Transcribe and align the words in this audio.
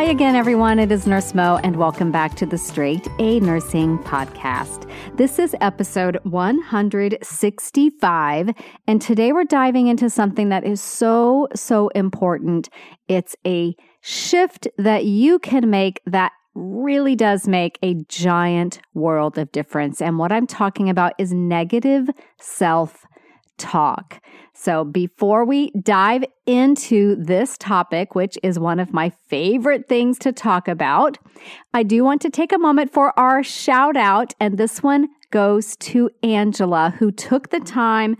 Hi 0.00 0.06
again, 0.06 0.34
everyone. 0.34 0.78
It 0.78 0.90
is 0.90 1.06
Nurse 1.06 1.34
Mo, 1.34 1.60
and 1.62 1.76
welcome 1.76 2.10
back 2.10 2.34
to 2.36 2.46
the 2.46 2.56
Straight 2.56 3.06
A 3.18 3.38
Nursing 3.40 3.98
Podcast. 3.98 4.90
This 5.18 5.38
is 5.38 5.54
episode 5.60 6.18
165, 6.22 8.50
and 8.86 9.02
today 9.02 9.32
we're 9.32 9.44
diving 9.44 9.88
into 9.88 10.08
something 10.08 10.48
that 10.48 10.64
is 10.64 10.80
so, 10.80 11.48
so 11.54 11.88
important. 11.88 12.70
It's 13.08 13.36
a 13.46 13.76
shift 14.00 14.66
that 14.78 15.04
you 15.04 15.38
can 15.38 15.68
make 15.68 16.00
that 16.06 16.32
really 16.54 17.14
does 17.14 17.46
make 17.46 17.78
a 17.82 17.96
giant 18.08 18.80
world 18.94 19.36
of 19.36 19.52
difference. 19.52 20.00
And 20.00 20.18
what 20.18 20.32
I'm 20.32 20.46
talking 20.46 20.88
about 20.88 21.12
is 21.18 21.34
negative 21.34 22.08
self 22.40 23.04
talk. 23.60 24.20
So, 24.54 24.84
before 24.84 25.44
we 25.44 25.70
dive 25.70 26.24
into 26.46 27.16
this 27.16 27.56
topic, 27.56 28.14
which 28.14 28.36
is 28.42 28.58
one 28.58 28.80
of 28.80 28.92
my 28.92 29.10
favorite 29.28 29.88
things 29.88 30.18
to 30.20 30.32
talk 30.32 30.66
about, 30.66 31.18
I 31.72 31.82
do 31.82 32.02
want 32.02 32.20
to 32.22 32.30
take 32.30 32.52
a 32.52 32.58
moment 32.58 32.92
for 32.92 33.16
our 33.18 33.42
shout 33.42 33.96
out. 33.96 34.34
And 34.40 34.58
this 34.58 34.82
one 34.82 35.08
goes 35.30 35.76
to 35.76 36.10
Angela, 36.22 36.94
who 36.98 37.12
took 37.12 37.50
the 37.50 37.60
time 37.60 38.16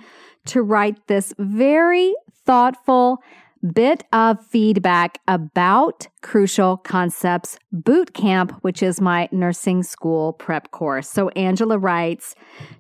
to 0.47 0.63
write 0.63 1.07
this 1.09 1.35
very 1.39 2.15
thoughtful 2.47 3.19
bit 3.75 4.05
of 4.13 4.45
feedback 4.47 5.19
about 5.29 6.07
Crucial 6.23 6.77
Concepts 6.79 7.59
Boot 7.73 8.15
Camp, 8.15 8.53
which 8.63 8.83
is 8.83 9.01
my 9.01 9.29
nursing 9.33 9.83
school 9.83 10.33
prep 10.35 10.71
course. 10.71 11.09
So 11.09 11.29
Angela 11.31 11.79
writes, 11.79 12.35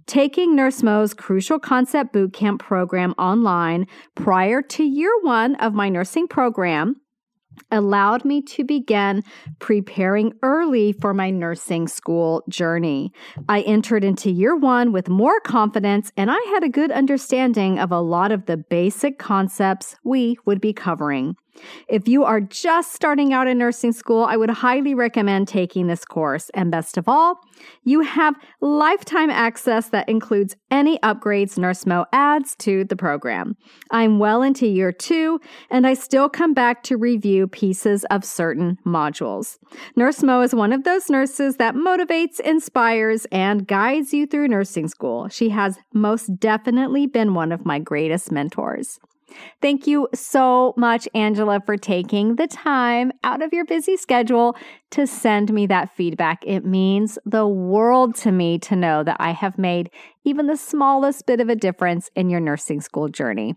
taking 0.06 0.54
Nurse 0.54 0.82
Mo's 0.82 1.14
Crucial 1.14 1.58
Concept 1.58 2.12
Boot 2.12 2.32
Camp 2.32 2.60
program 2.60 3.14
online 3.18 3.86
prior 4.14 4.62
to 4.62 4.84
year 4.84 5.12
one 5.22 5.54
of 5.56 5.74
my 5.74 5.88
nursing 5.88 6.28
program 6.28 6.96
allowed 7.70 8.24
me 8.24 8.42
to 8.42 8.64
begin 8.64 9.22
preparing 9.58 10.32
early 10.42 10.92
for 10.92 11.14
my 11.14 11.30
nursing 11.30 11.88
school 11.88 12.42
journey. 12.48 13.12
I 13.48 13.60
entered 13.62 14.04
into 14.04 14.30
year 14.30 14.56
one 14.56 14.92
with 14.92 15.08
more 15.08 15.40
confidence 15.40 16.12
and 16.16 16.30
I 16.30 16.40
had 16.52 16.64
a 16.64 16.68
good 16.68 16.90
understanding 16.90 17.78
of 17.78 17.92
a 17.92 18.00
lot 18.00 18.32
of 18.32 18.46
the 18.46 18.56
basic 18.56 19.18
concepts 19.18 19.96
we 20.04 20.38
would 20.44 20.60
be 20.60 20.72
covering. 20.72 21.36
If 21.88 22.08
you 22.08 22.24
are 22.24 22.40
just 22.40 22.92
starting 22.94 23.32
out 23.32 23.46
in 23.46 23.58
nursing 23.58 23.92
school, 23.92 24.24
I 24.24 24.36
would 24.36 24.50
highly 24.50 24.94
recommend 24.94 25.48
taking 25.48 25.86
this 25.86 26.04
course. 26.04 26.50
And 26.54 26.70
best 26.70 26.96
of 26.96 27.08
all, 27.08 27.40
you 27.84 28.00
have 28.00 28.34
lifetime 28.60 29.30
access 29.30 29.88
that 29.90 30.08
includes 30.08 30.56
any 30.70 30.98
upgrades 31.00 31.58
NurseMo 31.58 32.06
adds 32.12 32.54
to 32.56 32.84
the 32.84 32.96
program. 32.96 33.56
I'm 33.90 34.18
well 34.18 34.42
into 34.42 34.66
year 34.66 34.92
two, 34.92 35.40
and 35.70 35.86
I 35.86 35.94
still 35.94 36.28
come 36.28 36.54
back 36.54 36.82
to 36.84 36.96
review 36.96 37.46
pieces 37.46 38.04
of 38.10 38.24
certain 38.24 38.78
modules. 38.86 39.58
NurseMo 39.98 40.44
is 40.44 40.54
one 40.54 40.72
of 40.72 40.84
those 40.84 41.10
nurses 41.10 41.56
that 41.56 41.74
motivates, 41.74 42.40
inspires, 42.40 43.26
and 43.32 43.66
guides 43.66 44.12
you 44.12 44.26
through 44.26 44.48
nursing 44.48 44.88
school. 44.88 45.28
She 45.28 45.50
has 45.50 45.78
most 45.92 46.38
definitely 46.38 47.06
been 47.06 47.34
one 47.34 47.52
of 47.52 47.66
my 47.66 47.78
greatest 47.78 48.32
mentors. 48.32 48.98
Thank 49.60 49.86
you 49.86 50.08
so 50.14 50.74
much, 50.76 51.08
Angela, 51.14 51.60
for 51.64 51.76
taking 51.76 52.36
the 52.36 52.46
time 52.46 53.12
out 53.24 53.42
of 53.42 53.52
your 53.52 53.64
busy 53.64 53.96
schedule 53.96 54.56
to 54.90 55.06
send 55.06 55.52
me 55.52 55.66
that 55.66 55.94
feedback. 55.94 56.42
It 56.46 56.64
means 56.64 57.18
the 57.24 57.46
world 57.46 58.14
to 58.16 58.32
me 58.32 58.58
to 58.60 58.76
know 58.76 59.02
that 59.04 59.16
I 59.20 59.32
have 59.32 59.58
made 59.58 59.90
even 60.24 60.46
the 60.46 60.56
smallest 60.56 61.26
bit 61.26 61.40
of 61.40 61.48
a 61.48 61.56
difference 61.56 62.10
in 62.14 62.30
your 62.30 62.40
nursing 62.40 62.80
school 62.80 63.08
journey. 63.08 63.54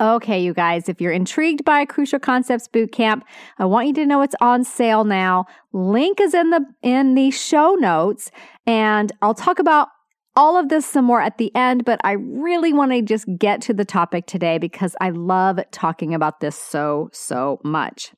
Okay, 0.00 0.40
you 0.40 0.54
guys, 0.54 0.88
if 0.88 1.00
you're 1.00 1.12
intrigued 1.12 1.64
by 1.64 1.84
Crucial 1.84 2.20
Concepts 2.20 2.68
Bootcamp, 2.68 3.22
I 3.58 3.64
want 3.64 3.88
you 3.88 3.94
to 3.94 4.06
know 4.06 4.22
it's 4.22 4.36
on 4.40 4.62
sale 4.62 5.04
now. 5.04 5.46
Link 5.72 6.20
is 6.20 6.32
in 6.32 6.50
the 6.50 6.64
in 6.82 7.14
the 7.14 7.32
show 7.32 7.74
notes 7.74 8.30
and 8.66 9.10
I'll 9.20 9.34
talk 9.34 9.58
about 9.58 9.88
all 10.36 10.56
of 10.56 10.68
this 10.68 10.86
some 10.86 11.04
more 11.04 11.20
at 11.20 11.38
the 11.38 11.54
end, 11.54 11.84
but 11.84 12.00
I 12.04 12.12
really 12.12 12.72
want 12.72 12.92
to 12.92 13.02
just 13.02 13.26
get 13.38 13.60
to 13.62 13.74
the 13.74 13.84
topic 13.84 14.26
today 14.26 14.58
because 14.58 14.96
I 15.00 15.10
love 15.10 15.60
talking 15.70 16.14
about 16.14 16.40
this 16.40 16.58
so, 16.58 17.08
so 17.12 17.60
much. 17.64 18.12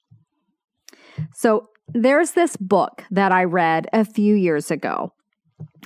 So, 1.35 1.69
there's 1.95 2.33
this 2.33 2.57
book 2.57 3.05
that 3.13 3.31
I 3.31 3.45
read 3.45 3.87
a 3.93 4.05
few 4.05 4.35
years 4.35 4.73
ago, 4.73 5.13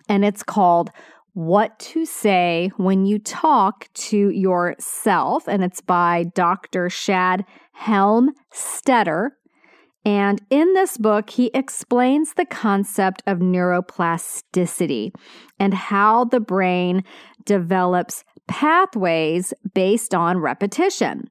and 0.08 0.24
it's 0.24 0.42
called 0.42 0.90
What 1.34 1.78
to 1.80 2.06
Say 2.06 2.70
When 2.78 3.04
You 3.04 3.18
Talk 3.18 3.92
to 3.92 4.30
Yourself, 4.30 5.46
and 5.46 5.62
it's 5.62 5.82
by 5.82 6.24
Dr. 6.34 6.88
Shad 6.88 7.44
Helmstetter. 7.78 9.32
And 10.04 10.40
in 10.48 10.72
this 10.72 10.96
book, 10.96 11.30
he 11.30 11.50
explains 11.52 12.34
the 12.34 12.46
concept 12.46 13.22
of 13.26 13.38
neuroplasticity 13.38 15.12
and 15.58 15.74
how 15.74 16.24
the 16.24 16.40
brain 16.40 17.04
develops 17.44 18.24
pathways 18.48 19.52
based 19.74 20.14
on 20.14 20.38
repetition. 20.38 21.30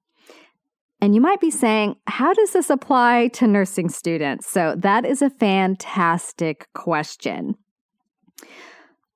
And 1.01 1.15
you 1.15 1.21
might 1.21 1.39
be 1.39 1.49
saying, 1.49 1.95
how 2.07 2.33
does 2.33 2.51
this 2.51 2.69
apply 2.69 3.29
to 3.33 3.47
nursing 3.47 3.89
students? 3.89 4.47
So, 4.47 4.75
that 4.77 5.05
is 5.05 5.21
a 5.21 5.29
fantastic 5.29 6.67
question. 6.73 7.55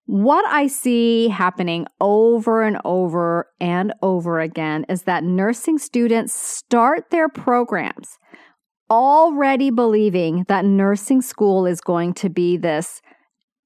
What 0.05 0.45
I 0.45 0.67
see 0.67 1.27
happening 1.29 1.87
over 2.01 2.61
and 2.61 2.77
over 2.83 3.49
and 3.59 3.93
over 4.01 4.39
again 4.39 4.85
is 4.89 5.03
that 5.03 5.23
nursing 5.23 5.77
students 5.77 6.33
start 6.33 7.09
their 7.09 7.29
programs 7.29 8.17
already 8.89 9.69
believing 9.69 10.45
that 10.47 10.65
nursing 10.65 11.21
school 11.21 11.65
is 11.65 11.81
going 11.81 12.13
to 12.15 12.29
be 12.29 12.57
this 12.57 13.01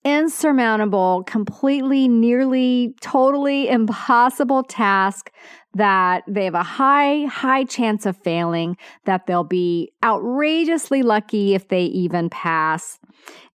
insurmountable, 0.03 1.23
completely, 1.25 2.07
nearly, 2.07 2.95
totally 3.01 3.67
impossible 3.67 4.63
task 4.63 5.31
that 5.73 6.23
they 6.27 6.45
have 6.45 6.55
a 6.55 6.63
high, 6.63 7.25
high 7.25 7.65
chance 7.65 8.05
of 8.05 8.17
failing, 8.23 8.77
that 9.05 9.27
they'll 9.27 9.43
be 9.43 9.91
outrageously 10.03 11.03
lucky 11.03 11.53
if 11.53 11.67
they 11.67 11.83
even 11.83 12.29
pass, 12.29 12.99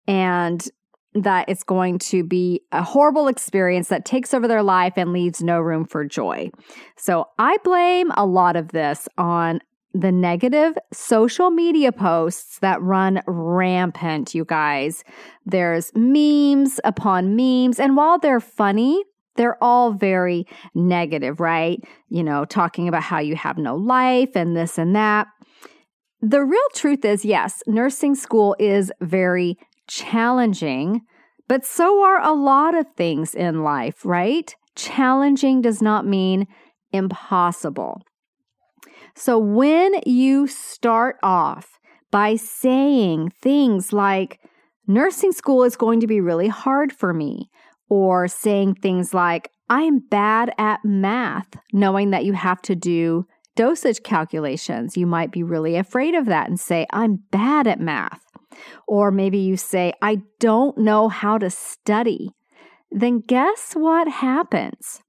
and 0.07 0.69
that 1.15 1.47
it's 1.47 1.63
going 1.63 1.99
to 1.99 2.23
be 2.23 2.61
a 2.71 2.83
horrible 2.83 3.27
experience 3.27 3.87
that 3.87 4.05
takes 4.05 4.33
over 4.33 4.47
their 4.47 4.63
life 4.63 4.93
and 4.95 5.11
leaves 5.11 5.41
no 5.41 5.59
room 5.59 5.85
for 5.85 6.05
joy. 6.05 6.49
So 6.97 7.25
I 7.37 7.57
blame 7.63 8.11
a 8.15 8.25
lot 8.25 8.55
of 8.55 8.69
this 8.69 9.07
on 9.17 9.59
the 9.93 10.11
negative 10.11 10.75
social 10.91 11.51
media 11.51 11.91
posts 11.91 12.59
that 12.59 12.81
run 12.81 13.21
rampant, 13.27 14.33
you 14.33 14.43
guys. 14.43 15.03
There's 15.45 15.91
memes 15.95 16.79
upon 16.83 17.35
memes, 17.35 17.79
and 17.79 17.95
while 17.95 18.17
they're 18.17 18.39
funny, 18.39 19.03
they're 19.35 19.61
all 19.63 19.93
very 19.93 20.45
negative, 20.73 21.39
right? 21.39 21.83
You 22.09 22.23
know, 22.23 22.45
talking 22.45 22.87
about 22.87 23.03
how 23.03 23.19
you 23.19 23.35
have 23.35 23.57
no 23.57 23.75
life 23.75 24.35
and 24.35 24.55
this 24.55 24.77
and 24.77 24.95
that. 24.95 25.27
The 26.21 26.43
real 26.43 26.61
truth 26.73 27.03
is 27.03 27.25
yes, 27.25 27.61
nursing 27.67 28.15
school 28.15 28.55
is 28.57 28.91
very 29.01 29.57
challenging, 29.87 31.01
but 31.47 31.65
so 31.65 32.03
are 32.03 32.21
a 32.21 32.33
lot 32.33 32.75
of 32.75 32.85
things 32.95 33.35
in 33.35 33.63
life, 33.63 34.05
right? 34.05 34.55
Challenging 34.75 35.61
does 35.61 35.81
not 35.81 36.05
mean 36.05 36.47
impossible. 36.91 38.01
So 39.15 39.37
when 39.37 39.93
you 40.05 40.47
start 40.47 41.17
off 41.21 41.79
by 42.11 42.35
saying 42.35 43.31
things 43.41 43.93
like, 43.93 44.39
nursing 44.87 45.31
school 45.31 45.63
is 45.63 45.75
going 45.75 45.99
to 45.99 46.07
be 46.07 46.19
really 46.19 46.47
hard 46.47 46.91
for 46.91 47.13
me, 47.13 47.49
or 47.89 48.27
saying 48.27 48.75
things 48.75 49.13
like, 49.13 49.49
I 49.69 49.83
am 49.83 49.99
bad 49.99 50.53
at 50.57 50.83
math, 50.83 51.55
knowing 51.71 52.09
that 52.09 52.25
you 52.25 52.33
have 52.33 52.61
to 52.63 52.75
do 52.75 53.25
dosage 53.55 54.03
calculations. 54.03 54.97
You 54.97 55.05
might 55.05 55.31
be 55.31 55.43
really 55.43 55.75
afraid 55.75 56.15
of 56.15 56.25
that 56.25 56.49
and 56.49 56.59
say, 56.59 56.87
I'm 56.91 57.23
bad 57.31 57.67
at 57.67 57.79
math. 57.79 58.21
Or 58.87 59.11
maybe 59.11 59.37
you 59.37 59.57
say, 59.57 59.93
I 60.01 60.23
don't 60.39 60.77
know 60.77 61.07
how 61.07 61.37
to 61.37 61.49
study. 61.49 62.31
then 62.93 63.21
guess 63.21 63.73
what 63.73 64.07
happens? 64.07 65.01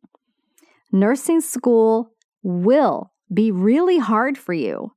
Nursing 0.90 1.40
school 1.40 2.10
will 2.42 3.10
be 3.34 3.50
really 3.50 3.98
hard 3.98 4.38
for 4.38 4.52
you. 4.52 4.92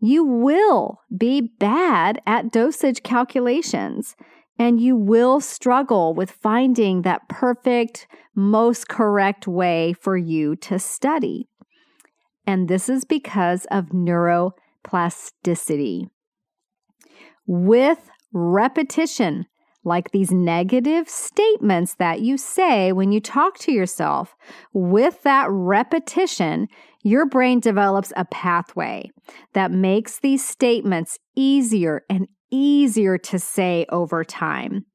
You 0.00 0.24
will 0.24 1.00
be 1.16 1.40
bad 1.40 2.20
at 2.26 2.52
dosage 2.52 3.02
calculations 3.02 4.16
and 4.58 4.80
you 4.80 4.96
will 4.96 5.40
struggle 5.40 6.14
with 6.14 6.30
finding 6.30 7.02
that 7.02 7.28
perfect, 7.28 8.06
most 8.34 8.88
correct 8.88 9.46
way 9.46 9.94
for 10.00 10.16
you 10.16 10.56
to 10.56 10.78
study. 10.78 11.50
And 12.46 12.68
this 12.68 12.88
is 12.88 13.04
because 13.04 13.66
of 13.70 13.86
neuroplasticity. 13.86 16.04
With 17.46 18.10
repetition, 18.32 19.44
like 19.84 20.10
these 20.10 20.32
negative 20.32 21.08
statements 21.08 21.94
that 21.96 22.20
you 22.20 22.36
say 22.36 22.92
when 22.92 23.12
you 23.12 23.20
talk 23.20 23.58
to 23.58 23.72
yourself, 23.72 24.34
with 24.72 25.22
that 25.22 25.46
repetition, 25.50 26.68
your 27.02 27.26
brain 27.26 27.60
develops 27.60 28.12
a 28.16 28.24
pathway 28.24 29.10
that 29.52 29.70
makes 29.70 30.20
these 30.20 30.46
statements 30.46 31.18
easier 31.36 32.02
and 32.08 32.26
easier 32.50 33.18
to 33.18 33.38
say 33.38 33.84
over 33.90 34.24
time. 34.24 34.86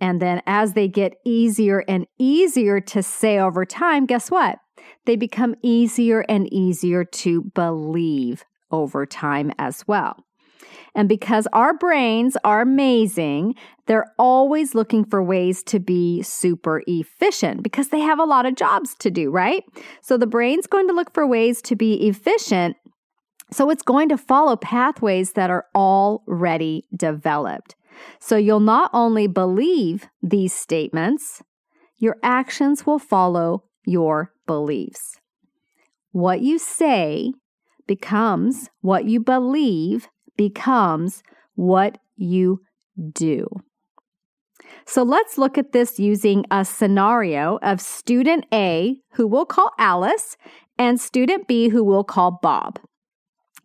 And 0.00 0.20
then 0.20 0.42
as 0.46 0.74
they 0.74 0.88
get 0.88 1.14
easier 1.24 1.82
and 1.88 2.06
easier 2.18 2.80
to 2.80 3.02
say 3.02 3.38
over 3.38 3.64
time, 3.64 4.06
guess 4.06 4.30
what? 4.30 4.58
They 5.06 5.16
become 5.16 5.54
easier 5.62 6.20
and 6.28 6.52
easier 6.52 7.04
to 7.04 7.42
believe 7.54 8.44
over 8.70 9.06
time 9.06 9.52
as 9.58 9.86
well. 9.86 10.25
And 10.94 11.08
because 11.08 11.46
our 11.52 11.74
brains 11.74 12.36
are 12.44 12.60
amazing, 12.60 13.54
they're 13.86 14.12
always 14.18 14.74
looking 14.74 15.04
for 15.04 15.22
ways 15.22 15.62
to 15.64 15.78
be 15.78 16.22
super 16.22 16.82
efficient 16.86 17.62
because 17.62 17.88
they 17.88 18.00
have 18.00 18.18
a 18.18 18.24
lot 18.24 18.46
of 18.46 18.56
jobs 18.56 18.94
to 18.96 19.10
do, 19.10 19.30
right? 19.30 19.62
So 20.02 20.16
the 20.16 20.26
brain's 20.26 20.66
going 20.66 20.88
to 20.88 20.94
look 20.94 21.12
for 21.12 21.26
ways 21.26 21.62
to 21.62 21.76
be 21.76 22.06
efficient. 22.08 22.76
So 23.52 23.70
it's 23.70 23.82
going 23.82 24.08
to 24.08 24.18
follow 24.18 24.56
pathways 24.56 25.32
that 25.32 25.50
are 25.50 25.66
already 25.74 26.86
developed. 26.96 27.76
So 28.18 28.36
you'll 28.36 28.60
not 28.60 28.90
only 28.92 29.26
believe 29.26 30.08
these 30.22 30.52
statements, 30.52 31.42
your 31.98 32.16
actions 32.22 32.84
will 32.84 32.98
follow 32.98 33.64
your 33.86 34.32
beliefs. 34.46 35.18
What 36.12 36.40
you 36.40 36.58
say 36.58 37.32
becomes 37.86 38.68
what 38.80 39.04
you 39.04 39.20
believe 39.20 40.08
becomes 40.36 41.22
what 41.54 41.98
you 42.16 42.62
do. 43.12 43.46
So 44.86 45.02
let's 45.02 45.38
look 45.38 45.58
at 45.58 45.72
this 45.72 45.98
using 45.98 46.44
a 46.50 46.64
scenario 46.64 47.58
of 47.62 47.80
student 47.80 48.46
A, 48.52 49.00
who 49.12 49.26
we'll 49.26 49.46
call 49.46 49.72
Alice, 49.78 50.36
and 50.78 51.00
student 51.00 51.46
B, 51.46 51.68
who 51.68 51.82
we'll 51.82 52.04
call 52.04 52.38
Bob. 52.42 52.78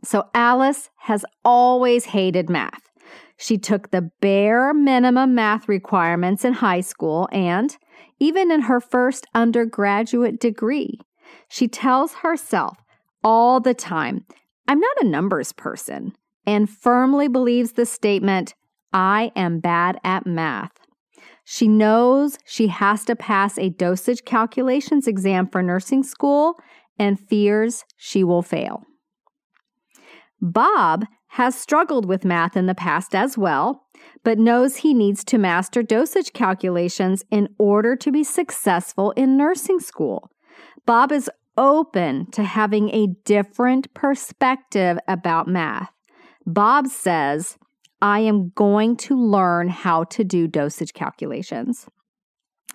So 0.03 0.29
Alice 0.33 0.89
has 0.97 1.25
always 1.45 2.05
hated 2.05 2.49
math. 2.49 2.81
She 3.37 3.57
took 3.57 3.91
the 3.91 4.11
bare 4.19 4.73
minimum 4.73 5.35
math 5.35 5.67
requirements 5.67 6.45
in 6.45 6.53
high 6.53 6.81
school 6.81 7.27
and 7.31 7.75
even 8.19 8.51
in 8.51 8.61
her 8.61 8.79
first 8.79 9.25
undergraduate 9.33 10.39
degree. 10.39 10.99
She 11.49 11.67
tells 11.67 12.13
herself 12.15 12.77
all 13.23 13.59
the 13.59 13.73
time, 13.73 14.25
I'm 14.67 14.79
not 14.79 15.01
a 15.01 15.07
numbers 15.07 15.53
person 15.53 16.13
and 16.45 16.69
firmly 16.69 17.27
believes 17.27 17.73
the 17.73 17.85
statement, 17.85 18.53
I 18.93 19.31
am 19.35 19.59
bad 19.59 19.99
at 20.03 20.25
math. 20.25 20.71
She 21.43 21.67
knows 21.67 22.37
she 22.45 22.67
has 22.67 23.05
to 23.05 23.15
pass 23.15 23.57
a 23.57 23.69
dosage 23.69 24.25
calculations 24.25 25.07
exam 25.07 25.47
for 25.47 25.61
nursing 25.61 26.03
school 26.03 26.55
and 26.97 27.19
fears 27.19 27.83
she 27.97 28.23
will 28.23 28.41
fail. 28.41 28.83
Bob 30.41 31.05
has 31.29 31.55
struggled 31.55 32.05
with 32.05 32.25
math 32.25 32.57
in 32.57 32.65
the 32.65 32.75
past 32.75 33.15
as 33.15 33.37
well, 33.37 33.85
but 34.23 34.37
knows 34.37 34.77
he 34.77 34.93
needs 34.93 35.23
to 35.23 35.37
master 35.37 35.83
dosage 35.83 36.33
calculations 36.33 37.23
in 37.31 37.47
order 37.57 37.95
to 37.95 38.11
be 38.11 38.23
successful 38.23 39.11
in 39.11 39.37
nursing 39.37 39.79
school. 39.79 40.29
Bob 40.85 41.11
is 41.11 41.29
open 41.57 42.29
to 42.31 42.43
having 42.43 42.89
a 42.89 43.07
different 43.23 43.93
perspective 43.93 44.97
about 45.07 45.47
math. 45.47 45.91
Bob 46.45 46.87
says, 46.87 47.57
I 48.01 48.19
am 48.21 48.51
going 48.55 48.97
to 48.97 49.15
learn 49.15 49.69
how 49.69 50.05
to 50.05 50.23
do 50.23 50.47
dosage 50.47 50.93
calculations. 50.93 51.87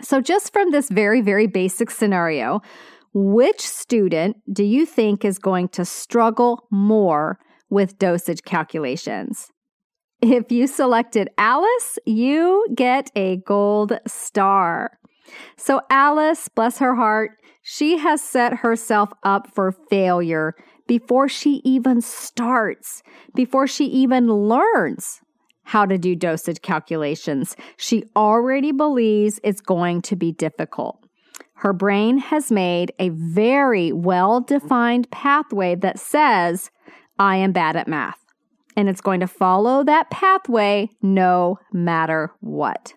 So, 0.03 0.21
just 0.21 0.53
from 0.53 0.71
this 0.71 0.89
very, 0.89 1.21
very 1.21 1.47
basic 1.47 1.91
scenario, 1.91 2.61
which 3.15 3.61
student 3.61 4.37
do 4.53 4.63
you 4.63 4.85
think 4.85 5.25
is 5.25 5.39
going 5.39 5.69
to 5.69 5.85
struggle 5.85 6.67
more 6.71 7.39
with 7.71 7.99
dosage 7.99 8.43
calculations? 8.45 9.51
If 10.21 10.53
you 10.53 10.67
selected 10.67 11.29
Alice, 11.39 11.99
you 12.05 12.67
get 12.75 13.11
a 13.17 13.39
gold 13.39 13.99
star. 14.07 14.99
So, 15.57 15.81
Alice, 15.91 16.49
bless 16.49 16.79
her 16.79 16.95
heart, 16.95 17.33
she 17.63 17.99
has 17.99 18.23
set 18.23 18.59
herself 18.59 19.11
up 19.25 19.53
for 19.53 19.73
failure 19.73 20.55
before 20.87 21.29
she 21.29 21.61
even 21.65 22.01
starts, 22.01 23.03
before 23.35 23.67
she 23.67 23.87
even 23.87 24.29
learns 24.29 25.21
how 25.65 25.85
to 25.85 25.99
do 25.99 26.15
dosage 26.15 26.63
calculations. 26.63 27.57
She 27.77 28.05
already 28.15 28.71
believes 28.71 29.41
it's 29.43 29.61
going 29.61 30.03
to 30.03 30.17
be 30.17 30.31
difficult. 30.33 31.05
Her 31.55 31.73
brain 31.73 32.19
has 32.19 32.53
made 32.53 32.93
a 32.99 33.09
very 33.09 33.91
well 33.93 34.41
defined 34.41 35.11
pathway 35.11 35.75
that 35.77 35.99
says, 35.99 36.71
I 37.19 37.37
am 37.37 37.53
bad 37.53 37.77
at 37.77 37.89
math. 37.89 38.19
And 38.77 38.89
it's 38.89 39.01
going 39.01 39.21
to 39.21 39.27
follow 39.27 39.83
that 39.85 40.11
pathway 40.11 40.91
no 41.03 41.59
matter 41.73 42.31
what. 42.41 42.93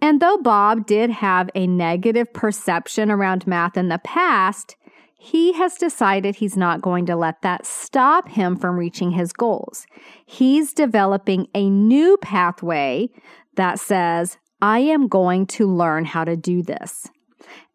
And 0.00 0.20
though 0.20 0.38
Bob 0.38 0.86
did 0.86 1.10
have 1.10 1.50
a 1.54 1.66
negative 1.66 2.32
perception 2.32 3.10
around 3.10 3.46
math 3.46 3.76
in 3.76 3.88
the 3.88 3.98
past, 3.98 4.76
he 5.18 5.52
has 5.54 5.76
decided 5.76 6.36
he's 6.36 6.56
not 6.56 6.82
going 6.82 7.06
to 7.06 7.16
let 7.16 7.42
that 7.42 7.66
stop 7.66 8.28
him 8.28 8.56
from 8.56 8.76
reaching 8.76 9.12
his 9.12 9.32
goals. 9.32 9.86
He's 10.26 10.72
developing 10.72 11.48
a 11.54 11.70
new 11.70 12.16
pathway 12.18 13.08
that 13.56 13.80
says, 13.80 14.36
I 14.60 14.80
am 14.80 15.08
going 15.08 15.46
to 15.46 15.66
learn 15.66 16.04
how 16.04 16.24
to 16.24 16.36
do 16.36 16.62
this. 16.62 17.08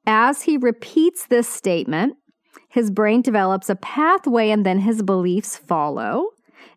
As 0.06 0.44
he 0.44 0.58
repeats 0.58 1.28
this 1.28 1.48
statement, 1.48 2.16
his 2.70 2.90
brain 2.90 3.22
develops 3.22 3.70
a 3.70 3.76
pathway 3.76 4.50
and 4.50 4.66
then 4.66 4.80
his 4.80 5.04
beliefs 5.04 5.58
follow. 5.58 6.28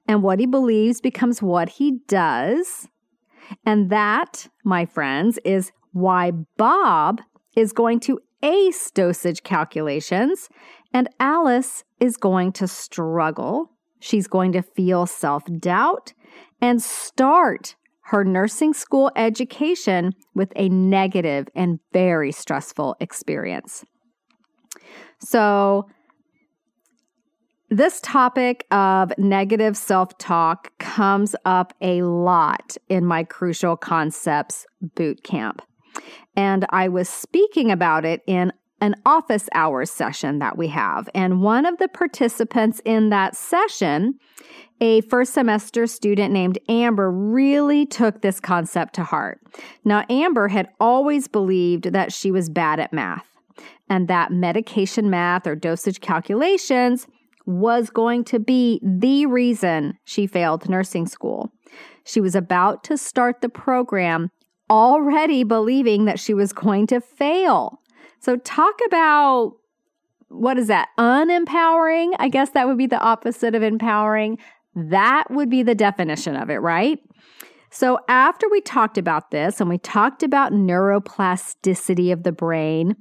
And 0.08 0.22
what 0.22 0.40
he 0.40 0.46
believes 0.46 1.00
becomes 1.00 1.40
what 1.40 1.68
he 1.68 2.00
does. 2.08 2.88
And 3.64 3.90
that, 3.90 4.48
my 4.64 4.86
friends, 4.86 5.38
is 5.44 5.72
why 5.92 6.32
Bob 6.56 7.20
is 7.56 7.72
going 7.72 8.00
to 8.00 8.18
ace 8.44 8.90
dosage 8.92 9.42
calculations, 9.42 10.48
and 10.92 11.08
Alice 11.18 11.82
is 11.98 12.16
going 12.16 12.52
to 12.52 12.68
struggle. 12.68 13.70
She's 13.98 14.28
going 14.28 14.52
to 14.52 14.62
feel 14.62 15.06
self 15.06 15.44
doubt 15.58 16.12
and 16.60 16.80
start 16.80 17.74
her 18.08 18.22
nursing 18.22 18.74
school 18.74 19.10
education 19.16 20.12
with 20.34 20.52
a 20.56 20.68
negative 20.68 21.48
and 21.54 21.80
very 21.92 22.30
stressful 22.30 22.96
experience. 23.00 23.84
So, 25.20 25.88
this 27.70 28.00
topic 28.02 28.66
of 28.70 29.12
negative 29.16 29.76
self 29.76 30.16
talk 30.18 30.70
comes 30.78 31.34
up 31.46 31.72
a 31.80 32.02
lot 32.02 32.76
in 32.90 33.06
my 33.06 33.24
Crucial 33.24 33.76
Concepts 33.76 34.66
boot 34.94 35.24
camp. 35.24 35.62
And 36.36 36.66
I 36.70 36.88
was 36.88 37.08
speaking 37.08 37.70
about 37.70 38.04
it 38.04 38.22
in 38.26 38.52
an 38.80 38.94
office 39.06 39.48
hours 39.54 39.90
session 39.90 40.40
that 40.40 40.58
we 40.58 40.68
have. 40.68 41.08
And 41.14 41.40
one 41.40 41.64
of 41.64 41.78
the 41.78 41.88
participants 41.88 42.80
in 42.84 43.10
that 43.10 43.34
session, 43.34 44.18
a 44.80 45.00
first 45.02 45.32
semester 45.32 45.86
student 45.86 46.32
named 46.32 46.58
Amber, 46.68 47.10
really 47.10 47.86
took 47.86 48.20
this 48.20 48.40
concept 48.40 48.94
to 48.94 49.04
heart. 49.04 49.40
Now, 49.84 50.04
Amber 50.10 50.48
had 50.48 50.68
always 50.80 51.28
believed 51.28 51.92
that 51.92 52.12
she 52.12 52.30
was 52.30 52.50
bad 52.50 52.80
at 52.80 52.92
math 52.92 53.26
and 53.88 54.08
that 54.08 54.32
medication 54.32 55.08
math 55.08 55.46
or 55.46 55.54
dosage 55.54 56.00
calculations 56.00 57.06
was 57.46 57.90
going 57.90 58.24
to 58.24 58.38
be 58.38 58.80
the 58.82 59.26
reason 59.26 59.94
she 60.04 60.26
failed 60.26 60.68
nursing 60.68 61.06
school. 61.06 61.50
She 62.04 62.20
was 62.20 62.34
about 62.34 62.84
to 62.84 62.96
start 62.96 63.40
the 63.40 63.48
program 63.48 64.30
already 64.70 65.44
believing 65.44 66.04
that 66.04 66.18
she 66.18 66.34
was 66.34 66.52
going 66.52 66.86
to 66.88 67.00
fail. 67.00 67.80
So, 68.20 68.36
talk 68.36 68.78
about 68.86 69.54
what 70.28 70.58
is 70.58 70.66
that? 70.68 70.88
Unempowering? 70.98 72.14
I 72.18 72.28
guess 72.28 72.50
that 72.50 72.66
would 72.66 72.78
be 72.78 72.86
the 72.86 72.98
opposite 72.98 73.54
of 73.54 73.62
empowering. 73.62 74.38
That 74.74 75.24
would 75.30 75.48
be 75.48 75.62
the 75.62 75.74
definition 75.74 76.34
of 76.34 76.50
it, 76.50 76.56
right? 76.56 76.98
So, 77.70 77.98
after 78.08 78.48
we 78.50 78.60
talked 78.60 78.98
about 78.98 79.30
this 79.30 79.60
and 79.60 79.68
we 79.68 79.78
talked 79.78 80.22
about 80.22 80.52
neuroplasticity 80.52 82.12
of 82.12 82.22
the 82.22 82.32
brain, 82.32 82.96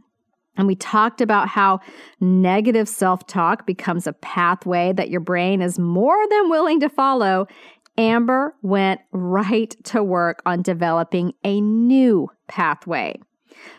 and 0.56 0.68
we 0.68 0.76
talked 0.76 1.22
about 1.22 1.48
how 1.48 1.80
negative 2.20 2.88
self 2.88 3.26
talk 3.26 3.66
becomes 3.66 4.06
a 4.06 4.14
pathway 4.14 4.94
that 4.94 5.10
your 5.10 5.22
brain 5.22 5.62
is 5.62 5.80
more 5.80 6.28
than 6.30 6.50
willing 6.50 6.80
to 6.82 6.90
follow. 6.90 7.48
Amber 7.98 8.56
went 8.62 9.02
right 9.12 9.76
to 9.86 10.04
work 10.04 10.42
on 10.46 10.62
developing 10.62 11.34
a 11.44 11.62
new 11.62 12.30
pathway. 12.48 13.20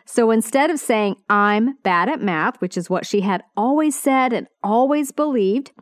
So 0.04 0.30
instead 0.30 0.70
of 0.70 0.78
saying, 0.78 1.16
I'm 1.28 1.76
bad 1.82 2.08
at 2.08 2.20
math, 2.20 2.60
which 2.60 2.76
is 2.76 2.88
what 2.88 3.06
she 3.06 3.22
had 3.22 3.42
always 3.56 3.98
said 3.98 4.32
and 4.32 4.46
always 4.62 5.10
believed, 5.10 5.72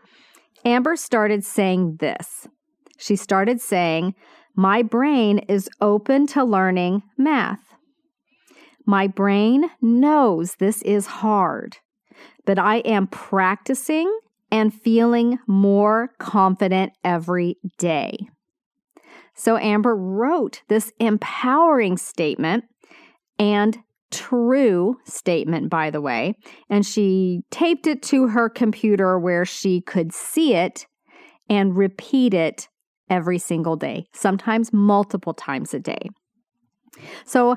Amber 0.64 0.96
started 0.96 1.44
saying 1.44 1.96
this. 2.00 2.48
She 2.98 3.16
started 3.16 3.60
saying, 3.60 4.14
My 4.54 4.82
brain 4.82 5.38
is 5.40 5.68
open 5.80 6.26
to 6.28 6.44
learning 6.44 7.02
math. 7.18 7.74
My 8.86 9.06
brain 9.06 9.70
knows 9.80 10.56
this 10.56 10.82
is 10.82 11.06
hard, 11.06 11.78
but 12.44 12.58
I 12.58 12.76
am 12.78 13.06
practicing 13.06 14.10
and 14.52 14.72
feeling 14.72 15.38
more 15.48 16.10
confident 16.18 16.92
every 17.02 17.56
day. 17.78 18.18
So 19.34 19.56
Amber 19.56 19.96
wrote 19.96 20.62
this 20.68 20.92
empowering 21.00 21.96
statement 21.96 22.64
and 23.38 23.78
true 24.10 24.98
statement, 25.04 25.70
by 25.70 25.90
the 25.90 26.02
way, 26.02 26.34
and 26.68 26.84
she 26.84 27.40
taped 27.50 27.86
it 27.86 28.02
to 28.02 28.28
her 28.28 28.50
computer 28.50 29.18
where 29.18 29.46
she 29.46 29.80
could 29.80 30.12
see 30.12 30.54
it 30.54 30.86
and 31.48 31.74
repeat 31.74 32.34
it 32.34 32.68
every 33.08 33.38
single 33.38 33.76
day, 33.76 34.04
sometimes 34.12 34.70
multiple 34.72 35.32
times 35.32 35.72
a 35.72 35.80
day. 35.80 36.10
So, 37.24 37.56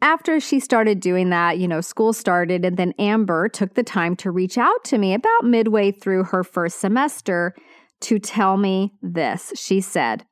after 0.00 0.40
she 0.40 0.60
started 0.60 1.00
doing 1.00 1.30
that, 1.30 1.58
you 1.58 1.66
know, 1.66 1.80
school 1.80 2.12
started, 2.12 2.64
and 2.64 2.76
then 2.76 2.92
Amber 2.98 3.48
took 3.48 3.74
the 3.74 3.82
time 3.82 4.14
to 4.16 4.30
reach 4.30 4.58
out 4.58 4.84
to 4.84 4.98
me 4.98 5.14
about 5.14 5.44
midway 5.44 5.90
through 5.90 6.24
her 6.24 6.44
first 6.44 6.80
semester 6.80 7.54
to 8.00 8.18
tell 8.18 8.56
me 8.56 8.92
this. 9.00 9.52
She 9.56 9.80
said, 9.80 10.24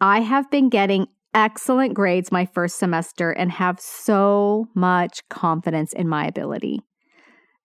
I 0.00 0.20
have 0.20 0.50
been 0.50 0.68
getting 0.68 1.06
excellent 1.34 1.94
grades 1.94 2.32
my 2.32 2.46
first 2.46 2.78
semester 2.78 3.30
and 3.30 3.52
have 3.52 3.78
so 3.80 4.66
much 4.74 5.26
confidence 5.28 5.92
in 5.92 6.08
my 6.08 6.26
ability. 6.26 6.80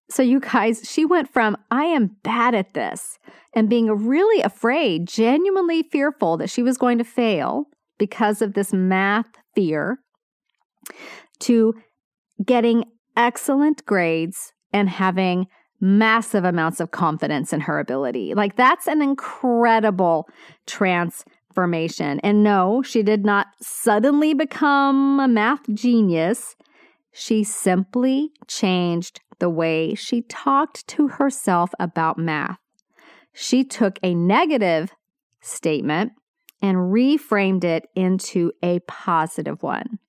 So, 0.10 0.24
you 0.24 0.40
guys, 0.40 0.82
she 0.90 1.04
went 1.04 1.32
from 1.32 1.58
I 1.70 1.86
am 1.86 2.16
bad 2.24 2.56
at 2.56 2.74
this 2.74 3.18
and 3.54 3.70
being 3.70 3.88
really 4.08 4.42
afraid, 4.42 5.08
genuinely 5.08 5.84
fearful 5.84 6.38
that 6.38 6.50
she 6.50 6.64
was 6.64 6.78
going 6.78 6.98
to 6.98 7.04
fail 7.04 7.66
because 7.98 8.42
of 8.42 8.54
this 8.54 8.72
math 8.72 9.26
fear, 9.54 10.00
to 11.40 11.74
getting 12.46 12.86
excellent 13.16 13.86
grades 13.86 14.54
and 14.74 14.90
having 14.90 15.48
massive 15.80 16.44
amounts 16.44 16.80
of 16.80 16.92
confidence 16.92 17.54
in 17.54 17.62
her 17.62 17.80
ability. 17.80 18.34
Like, 18.34 18.56
that's 18.56 18.88
an 18.88 19.02
incredible 19.02 20.28
transformation. 20.66 22.20
And 22.22 22.44
no, 22.44 22.82
she 22.82 23.04
did 23.04 23.26
not 23.26 23.48
suddenly 23.62 24.34
become 24.34 25.20
a 25.20 25.28
math 25.28 25.68
genius. 25.74 26.56
She 27.12 27.44
simply 27.44 28.32
changed 28.48 29.22
the 29.40 29.50
way 29.50 29.94
she 29.94 30.24
talked 30.24 30.88
to 30.88 31.08
herself 31.08 31.72
about 31.80 32.18
math. 32.18 32.58
She 33.34 33.64
took 33.64 34.00
a 34.02 34.16
negative 34.16 34.92
statement 35.42 36.14
and 36.62 36.78
reframed 36.78 37.64
it 37.64 37.88
into 37.96 38.52
a 38.64 38.80
positive 38.88 39.62
one. 39.62 40.00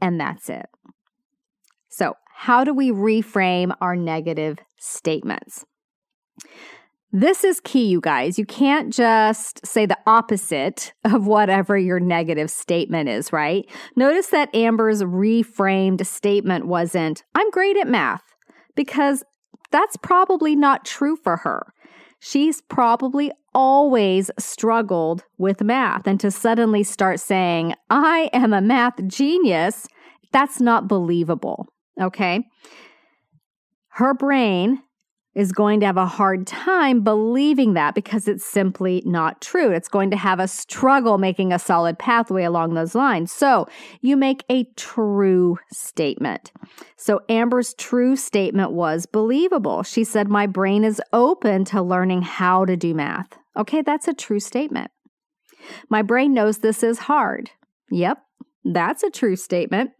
And 0.00 0.20
that's 0.20 0.48
it. 0.48 0.66
So, 1.88 2.16
how 2.36 2.64
do 2.64 2.74
we 2.74 2.90
reframe 2.90 3.74
our 3.80 3.94
negative 3.94 4.58
statements? 4.76 5.64
This 7.12 7.44
is 7.44 7.60
key, 7.60 7.86
you 7.86 8.00
guys. 8.00 8.40
You 8.40 8.44
can't 8.44 8.92
just 8.92 9.64
say 9.64 9.86
the 9.86 9.98
opposite 10.04 10.92
of 11.04 11.28
whatever 11.28 11.78
your 11.78 12.00
negative 12.00 12.50
statement 12.50 13.08
is, 13.08 13.32
right? 13.32 13.64
Notice 13.94 14.26
that 14.28 14.52
Amber's 14.52 15.00
reframed 15.02 16.04
statement 16.04 16.66
wasn't, 16.66 17.22
I'm 17.36 17.48
great 17.52 17.76
at 17.76 17.86
math, 17.86 18.24
because 18.74 19.22
that's 19.70 19.96
probably 19.98 20.56
not 20.56 20.84
true 20.84 21.14
for 21.14 21.36
her. 21.36 21.72
She's 22.18 22.62
probably 22.62 23.30
always 23.54 24.30
struggled 24.38 25.24
with 25.38 25.62
math. 25.62 26.06
And 26.06 26.18
to 26.20 26.30
suddenly 26.30 26.82
start 26.82 27.20
saying, 27.20 27.74
I 27.90 28.30
am 28.32 28.52
a 28.52 28.60
math 28.60 29.06
genius, 29.06 29.86
that's 30.32 30.60
not 30.60 30.88
believable. 30.88 31.68
Okay. 32.00 32.44
Her 33.88 34.14
brain 34.14 34.82
is 35.34 35.52
going 35.52 35.80
to 35.80 35.86
have 35.86 35.96
a 35.96 36.06
hard 36.06 36.46
time 36.46 37.00
believing 37.02 37.74
that 37.74 37.94
because 37.94 38.28
it's 38.28 38.44
simply 38.44 39.02
not 39.04 39.40
true. 39.40 39.70
It's 39.70 39.88
going 39.88 40.10
to 40.10 40.16
have 40.16 40.38
a 40.38 40.48
struggle 40.48 41.18
making 41.18 41.52
a 41.52 41.58
solid 41.58 41.98
pathway 41.98 42.44
along 42.44 42.74
those 42.74 42.94
lines. 42.94 43.32
So 43.32 43.66
you 44.00 44.16
make 44.16 44.44
a 44.48 44.64
true 44.76 45.58
statement. 45.72 46.52
So 46.96 47.20
Amber's 47.28 47.74
true 47.74 48.16
statement 48.16 48.72
was 48.72 49.06
believable. 49.06 49.82
She 49.82 50.04
said, 50.04 50.28
My 50.28 50.46
brain 50.46 50.84
is 50.84 51.02
open 51.12 51.64
to 51.66 51.82
learning 51.82 52.22
how 52.22 52.64
to 52.64 52.76
do 52.76 52.94
math. 52.94 53.36
Okay, 53.56 53.82
that's 53.82 54.08
a 54.08 54.14
true 54.14 54.40
statement. 54.40 54.90
My 55.88 56.02
brain 56.02 56.34
knows 56.34 56.58
this 56.58 56.82
is 56.82 57.00
hard. 57.00 57.50
Yep, 57.90 58.18
that's 58.64 59.02
a 59.02 59.10
true 59.10 59.36
statement. 59.36 59.90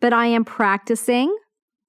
But 0.00 0.12
I 0.12 0.26
am 0.26 0.44
practicing 0.44 1.34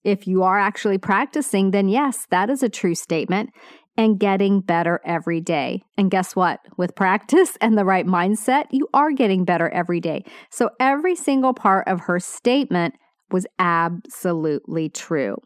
if 0.03 0.27
you 0.27 0.43
are 0.43 0.57
actually 0.57 0.97
practicing, 0.97 1.71
then 1.71 1.89
yes, 1.89 2.25
that 2.31 2.49
is 2.49 2.63
a 2.63 2.69
true 2.69 2.95
statement 2.95 3.49
and 3.97 4.19
getting 4.19 4.61
better 4.61 5.01
every 5.03 5.41
day. 5.41 5.83
And 5.97 6.09
guess 6.09 6.35
what? 6.35 6.61
With 6.77 6.95
practice 6.95 7.57
and 7.59 7.77
the 7.77 7.83
right 7.83 8.05
mindset, 8.05 8.65
you 8.71 8.87
are 8.93 9.11
getting 9.11 9.43
better 9.43 9.67
every 9.69 9.99
day. 9.99 10.23
So 10.49 10.69
every 10.79 11.15
single 11.15 11.53
part 11.53 11.87
of 11.87 12.01
her 12.01 12.19
statement 12.19 12.95
was 13.29 13.45
absolutely 13.59 14.89
true. 14.89 15.37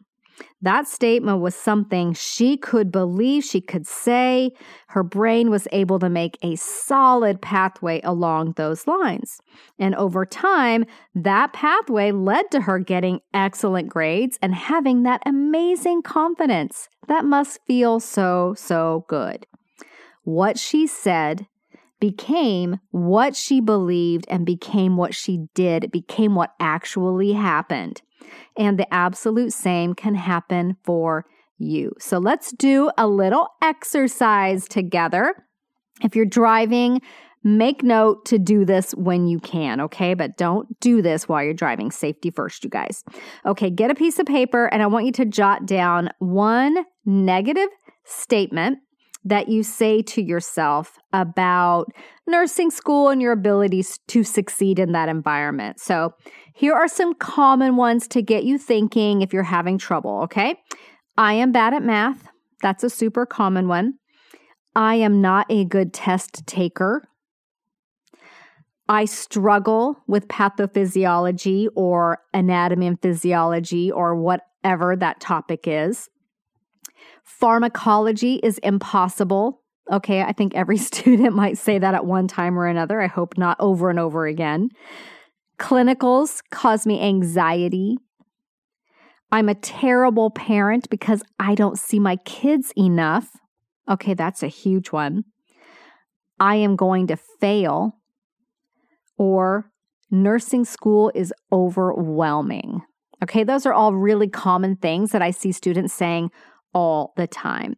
That 0.62 0.88
statement 0.88 1.40
was 1.40 1.54
something 1.54 2.14
she 2.14 2.56
could 2.56 2.90
believe, 2.90 3.44
she 3.44 3.60
could 3.60 3.86
say. 3.86 4.52
Her 4.88 5.02
brain 5.02 5.50
was 5.50 5.68
able 5.72 5.98
to 5.98 6.08
make 6.08 6.38
a 6.42 6.56
solid 6.56 7.40
pathway 7.40 8.00
along 8.02 8.52
those 8.52 8.86
lines. 8.86 9.40
And 9.78 9.94
over 9.94 10.24
time, 10.24 10.86
that 11.14 11.52
pathway 11.52 12.12
led 12.12 12.50
to 12.50 12.62
her 12.62 12.78
getting 12.78 13.20
excellent 13.32 13.88
grades 13.88 14.38
and 14.40 14.54
having 14.54 15.02
that 15.02 15.22
amazing 15.26 16.02
confidence. 16.02 16.88
That 17.08 17.24
must 17.24 17.60
feel 17.66 18.00
so, 18.00 18.54
so 18.56 19.04
good. 19.08 19.46
What 20.22 20.58
she 20.58 20.86
said 20.86 21.46
became 22.00 22.80
what 22.90 23.36
she 23.36 23.60
believed 23.60 24.26
and 24.28 24.44
became 24.44 24.96
what 24.96 25.14
she 25.14 25.46
did. 25.54 25.84
It 25.84 25.92
became 25.92 26.34
what 26.34 26.54
actually 26.58 27.32
happened. 27.32 28.02
And 28.56 28.78
the 28.78 28.92
absolute 28.92 29.52
same 29.52 29.94
can 29.94 30.14
happen 30.14 30.76
for 30.84 31.26
you. 31.58 31.92
So 31.98 32.18
let's 32.18 32.52
do 32.52 32.90
a 32.98 33.06
little 33.06 33.48
exercise 33.62 34.68
together. 34.68 35.34
If 36.02 36.16
you're 36.16 36.26
driving, 36.26 37.00
make 37.44 37.82
note 37.82 38.24
to 38.26 38.38
do 38.38 38.64
this 38.64 38.92
when 38.92 39.26
you 39.26 39.38
can, 39.38 39.80
okay? 39.82 40.14
But 40.14 40.36
don't 40.36 40.78
do 40.80 41.02
this 41.02 41.28
while 41.28 41.44
you're 41.44 41.54
driving. 41.54 41.90
Safety 41.90 42.30
first, 42.30 42.64
you 42.64 42.70
guys. 42.70 43.04
Okay, 43.46 43.70
get 43.70 43.90
a 43.90 43.94
piece 43.94 44.18
of 44.18 44.26
paper 44.26 44.66
and 44.66 44.82
I 44.82 44.86
want 44.86 45.06
you 45.06 45.12
to 45.12 45.24
jot 45.24 45.66
down 45.66 46.08
one 46.18 46.84
negative 47.04 47.68
statement 48.04 48.78
that 49.24 49.48
you 49.48 49.62
say 49.62 50.02
to 50.02 50.22
yourself 50.22 50.98
about 51.12 51.86
nursing 52.26 52.70
school 52.70 53.08
and 53.08 53.22
your 53.22 53.32
abilities 53.32 53.98
to 54.08 54.22
succeed 54.22 54.78
in 54.78 54.92
that 54.92 55.08
environment. 55.08 55.80
So, 55.80 56.12
here 56.54 56.72
are 56.72 56.86
some 56.86 57.14
common 57.14 57.74
ones 57.74 58.06
to 58.08 58.22
get 58.22 58.44
you 58.44 58.58
thinking 58.58 59.22
if 59.22 59.32
you're 59.32 59.42
having 59.42 59.76
trouble, 59.76 60.20
okay? 60.22 60.54
I 61.18 61.34
am 61.34 61.50
bad 61.50 61.74
at 61.74 61.82
math. 61.82 62.28
That's 62.62 62.84
a 62.84 62.90
super 62.90 63.26
common 63.26 63.66
one. 63.66 63.94
I 64.76 64.94
am 64.94 65.20
not 65.20 65.46
a 65.50 65.64
good 65.64 65.92
test 65.92 66.46
taker. 66.46 67.02
I 68.88 69.04
struggle 69.04 69.96
with 70.06 70.28
pathophysiology 70.28 71.66
or 71.74 72.18
anatomy 72.32 72.86
and 72.86 73.02
physiology 73.02 73.90
or 73.90 74.14
whatever 74.14 74.94
that 74.94 75.20
topic 75.20 75.66
is. 75.66 76.08
Pharmacology 77.24 78.36
is 78.44 78.58
impossible. 78.58 79.60
Okay, 79.90 80.22
I 80.22 80.32
think 80.32 80.54
every 80.54 80.76
student 80.92 81.34
might 81.34 81.58
say 81.58 81.78
that 81.78 81.94
at 81.94 82.06
one 82.06 82.28
time 82.28 82.56
or 82.56 82.68
another. 82.68 83.00
I 83.00 83.08
hope 83.08 83.36
not 83.36 83.56
over 83.58 83.90
and 83.90 83.98
over 83.98 84.26
again. 84.26 84.68
Clinicals 85.58 86.42
cause 86.50 86.86
me 86.86 87.00
anxiety. 87.00 87.96
I'm 89.32 89.48
a 89.48 89.54
terrible 89.54 90.30
parent 90.30 90.88
because 90.90 91.22
I 91.38 91.54
don't 91.54 91.78
see 91.78 91.98
my 91.98 92.16
kids 92.16 92.72
enough. 92.76 93.30
Okay, 93.88 94.14
that's 94.14 94.42
a 94.42 94.48
huge 94.48 94.92
one. 94.92 95.24
I 96.40 96.56
am 96.56 96.76
going 96.76 97.06
to 97.08 97.16
fail. 97.16 97.96
or 99.16 99.70
nursing 100.10 100.64
school 100.64 101.10
is 101.14 101.32
overwhelming. 101.52 102.82
Okay, 103.22 103.44
those 103.44 103.64
are 103.66 103.72
all 103.72 103.94
really 103.94 104.28
common 104.28 104.76
things 104.76 105.12
that 105.12 105.22
I 105.22 105.30
see 105.30 105.52
students 105.52 105.94
saying 105.94 106.30
all 106.72 107.12
the 107.16 107.26
time. 107.26 107.76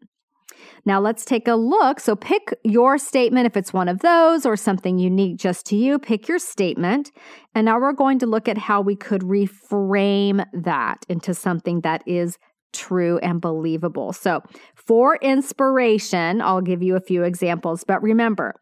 Now 0.86 1.00
let's 1.00 1.24
take 1.24 1.48
a 1.48 1.56
look. 1.56 2.00
So 2.00 2.16
pick 2.16 2.54
your 2.64 2.96
statement 2.96 3.46
if 3.46 3.56
it's 3.56 3.72
one 3.72 3.88
of 3.88 4.00
those 4.00 4.46
or 4.46 4.56
something 4.56 4.98
unique 4.98 5.36
just 5.36 5.66
to 5.66 5.76
you. 5.76 5.98
Pick 5.98 6.28
your 6.28 6.38
statement. 6.38 7.10
And 7.54 7.64
now 7.64 7.78
we're 7.78 7.92
going 7.92 8.20
to 8.20 8.26
look 8.26 8.48
at 8.48 8.56
how 8.56 8.80
we 8.80 8.94
could 8.96 9.22
reframe 9.22 10.46
that 10.52 11.04
into 11.08 11.34
something 11.34 11.80
that 11.80 12.02
is 12.06 12.38
true 12.72 13.18
and 13.18 13.40
believable. 13.40 14.12
So 14.12 14.42
for 14.74 15.16
inspiration, 15.16 16.40
I'll 16.40 16.60
give 16.60 16.82
you 16.82 16.94
a 16.94 17.00
few 17.00 17.24
examples. 17.24 17.82
But 17.84 18.02
remember, 18.02 18.54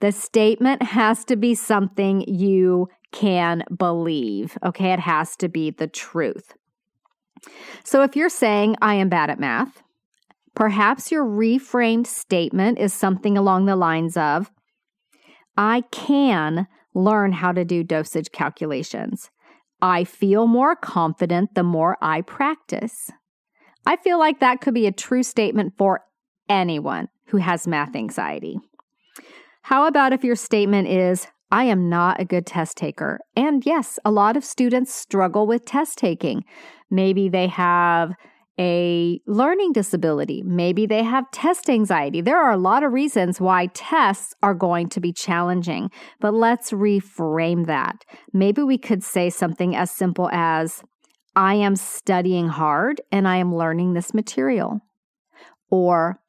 the 0.00 0.12
statement 0.12 0.82
has 0.82 1.24
to 1.26 1.36
be 1.36 1.54
something 1.54 2.22
you 2.28 2.88
can 3.12 3.62
believe. 3.74 4.58
Okay, 4.64 4.92
it 4.92 5.00
has 5.00 5.36
to 5.36 5.48
be 5.48 5.70
the 5.70 5.86
truth. 5.86 6.54
So 7.84 8.02
if 8.02 8.14
you're 8.14 8.28
saying, 8.28 8.76
I 8.82 8.94
am 8.94 9.08
bad 9.08 9.30
at 9.30 9.40
math, 9.40 9.82
Perhaps 10.54 11.10
your 11.10 11.24
reframed 11.24 12.06
statement 12.06 12.78
is 12.78 12.92
something 12.92 13.38
along 13.38 13.66
the 13.66 13.76
lines 13.76 14.16
of 14.16 14.50
I 15.56 15.82
can 15.90 16.66
learn 16.94 17.32
how 17.32 17.52
to 17.52 17.64
do 17.64 17.82
dosage 17.84 18.32
calculations. 18.32 19.30
I 19.80 20.04
feel 20.04 20.46
more 20.46 20.76
confident 20.76 21.54
the 21.54 21.62
more 21.62 21.96
I 22.00 22.20
practice. 22.20 23.10
I 23.84 23.96
feel 23.96 24.18
like 24.18 24.40
that 24.40 24.60
could 24.60 24.74
be 24.74 24.86
a 24.86 24.92
true 24.92 25.22
statement 25.22 25.74
for 25.76 26.02
anyone 26.48 27.08
who 27.26 27.38
has 27.38 27.66
math 27.66 27.96
anxiety. 27.96 28.58
How 29.62 29.86
about 29.86 30.12
if 30.12 30.24
your 30.24 30.36
statement 30.36 30.88
is, 30.88 31.26
I 31.50 31.64
am 31.64 31.88
not 31.88 32.20
a 32.20 32.24
good 32.24 32.46
test 32.46 32.76
taker? 32.76 33.20
And 33.36 33.64
yes, 33.66 33.98
a 34.04 34.10
lot 34.10 34.36
of 34.36 34.44
students 34.44 34.94
struggle 34.94 35.46
with 35.46 35.64
test 35.64 35.98
taking. 35.98 36.44
Maybe 36.90 37.28
they 37.28 37.48
have 37.48 38.14
a 38.58 39.20
learning 39.26 39.72
disability. 39.72 40.42
Maybe 40.42 40.86
they 40.86 41.02
have 41.02 41.30
test 41.30 41.70
anxiety. 41.70 42.20
There 42.20 42.40
are 42.40 42.52
a 42.52 42.58
lot 42.58 42.82
of 42.82 42.92
reasons 42.92 43.40
why 43.40 43.66
tests 43.68 44.34
are 44.42 44.54
going 44.54 44.88
to 44.90 45.00
be 45.00 45.12
challenging, 45.12 45.90
but 46.20 46.34
let's 46.34 46.70
reframe 46.70 47.66
that. 47.66 48.04
Maybe 48.32 48.62
we 48.62 48.78
could 48.78 49.02
say 49.02 49.30
something 49.30 49.74
as 49.74 49.90
simple 49.90 50.28
as, 50.32 50.82
I 51.34 51.54
am 51.54 51.76
studying 51.76 52.48
hard 52.48 53.00
and 53.10 53.26
I 53.26 53.36
am 53.36 53.54
learning 53.54 53.94
this 53.94 54.12
material. 54.12 54.80
Or, 55.70 56.20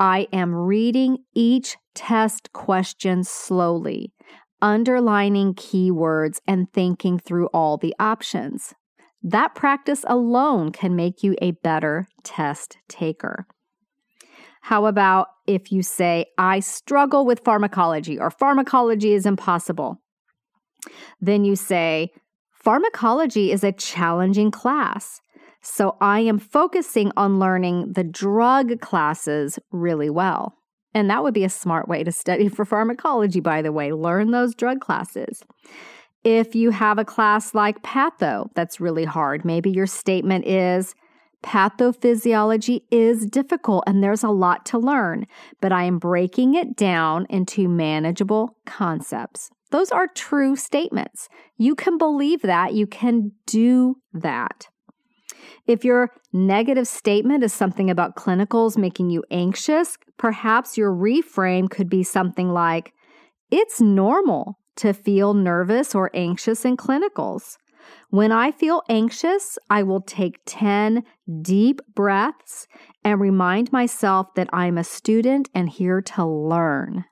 I 0.00 0.28
am 0.32 0.54
reading 0.54 1.18
each 1.34 1.76
test 1.94 2.52
question 2.52 3.24
slowly, 3.24 4.14
underlining 4.62 5.54
keywords 5.54 6.38
and 6.46 6.72
thinking 6.72 7.18
through 7.18 7.48
all 7.48 7.76
the 7.76 7.94
options. 7.98 8.74
That 9.22 9.54
practice 9.54 10.04
alone 10.06 10.72
can 10.72 10.94
make 10.94 11.22
you 11.22 11.34
a 11.42 11.52
better 11.52 12.06
test 12.22 12.78
taker. 12.88 13.46
How 14.62 14.86
about 14.86 15.28
if 15.46 15.72
you 15.72 15.82
say, 15.82 16.26
I 16.36 16.60
struggle 16.60 17.24
with 17.24 17.44
pharmacology 17.44 18.18
or 18.18 18.30
pharmacology 18.30 19.12
is 19.12 19.26
impossible? 19.26 20.00
Then 21.20 21.44
you 21.44 21.56
say, 21.56 22.12
Pharmacology 22.68 23.52
is 23.52 23.62
a 23.62 23.72
challenging 23.72 24.50
class. 24.50 25.20
So 25.62 25.96
I 26.00 26.20
am 26.20 26.38
focusing 26.38 27.12
on 27.16 27.38
learning 27.38 27.92
the 27.94 28.04
drug 28.04 28.80
classes 28.80 29.58
really 29.70 30.10
well. 30.10 30.54
And 30.92 31.08
that 31.08 31.22
would 31.22 31.34
be 31.34 31.44
a 31.44 31.48
smart 31.50 31.88
way 31.88 32.02
to 32.04 32.12
study 32.12 32.48
for 32.50 32.64
pharmacology, 32.64 33.40
by 33.40 33.62
the 33.62 33.72
way. 33.72 33.92
Learn 33.92 34.32
those 34.32 34.54
drug 34.54 34.80
classes. 34.80 35.42
If 36.24 36.54
you 36.54 36.70
have 36.70 36.98
a 36.98 37.04
class 37.04 37.54
like 37.54 37.82
patho 37.82 38.48
that's 38.54 38.80
really 38.80 39.04
hard, 39.04 39.44
maybe 39.44 39.70
your 39.70 39.86
statement 39.86 40.46
is 40.46 40.94
pathophysiology 41.44 42.82
is 42.90 43.26
difficult 43.26 43.84
and 43.86 44.02
there's 44.02 44.24
a 44.24 44.28
lot 44.28 44.66
to 44.66 44.78
learn, 44.78 45.26
but 45.60 45.72
I 45.72 45.84
am 45.84 45.98
breaking 45.98 46.54
it 46.54 46.76
down 46.76 47.26
into 47.30 47.68
manageable 47.68 48.56
concepts. 48.66 49.50
Those 49.70 49.90
are 49.90 50.08
true 50.08 50.56
statements. 50.56 51.28
You 51.56 51.74
can 51.74 51.98
believe 51.98 52.42
that, 52.42 52.74
you 52.74 52.86
can 52.86 53.32
do 53.46 53.96
that. 54.12 54.66
If 55.66 55.84
your 55.84 56.10
negative 56.32 56.88
statement 56.88 57.44
is 57.44 57.52
something 57.52 57.90
about 57.90 58.16
clinicals 58.16 58.78
making 58.78 59.10
you 59.10 59.22
anxious, 59.30 59.96
perhaps 60.16 60.76
your 60.76 60.90
reframe 60.90 61.70
could 61.70 61.88
be 61.88 62.02
something 62.02 62.48
like, 62.48 62.92
It's 63.50 63.80
normal 63.80 64.57
to 64.78 64.92
feel 64.92 65.34
nervous 65.34 65.94
or 65.94 66.10
anxious 66.14 66.64
in 66.64 66.76
clinicals. 66.76 67.56
When 68.10 68.32
I 68.32 68.50
feel 68.50 68.82
anxious, 68.88 69.58
I 69.70 69.82
will 69.82 70.00
take 70.00 70.40
10 70.46 71.04
deep 71.42 71.80
breaths 71.94 72.66
and 73.04 73.20
remind 73.20 73.72
myself 73.72 74.28
that 74.36 74.48
I'm 74.52 74.78
a 74.78 74.84
student 74.84 75.48
and 75.54 75.68
here 75.68 76.00
to 76.02 76.24
learn. 76.24 77.04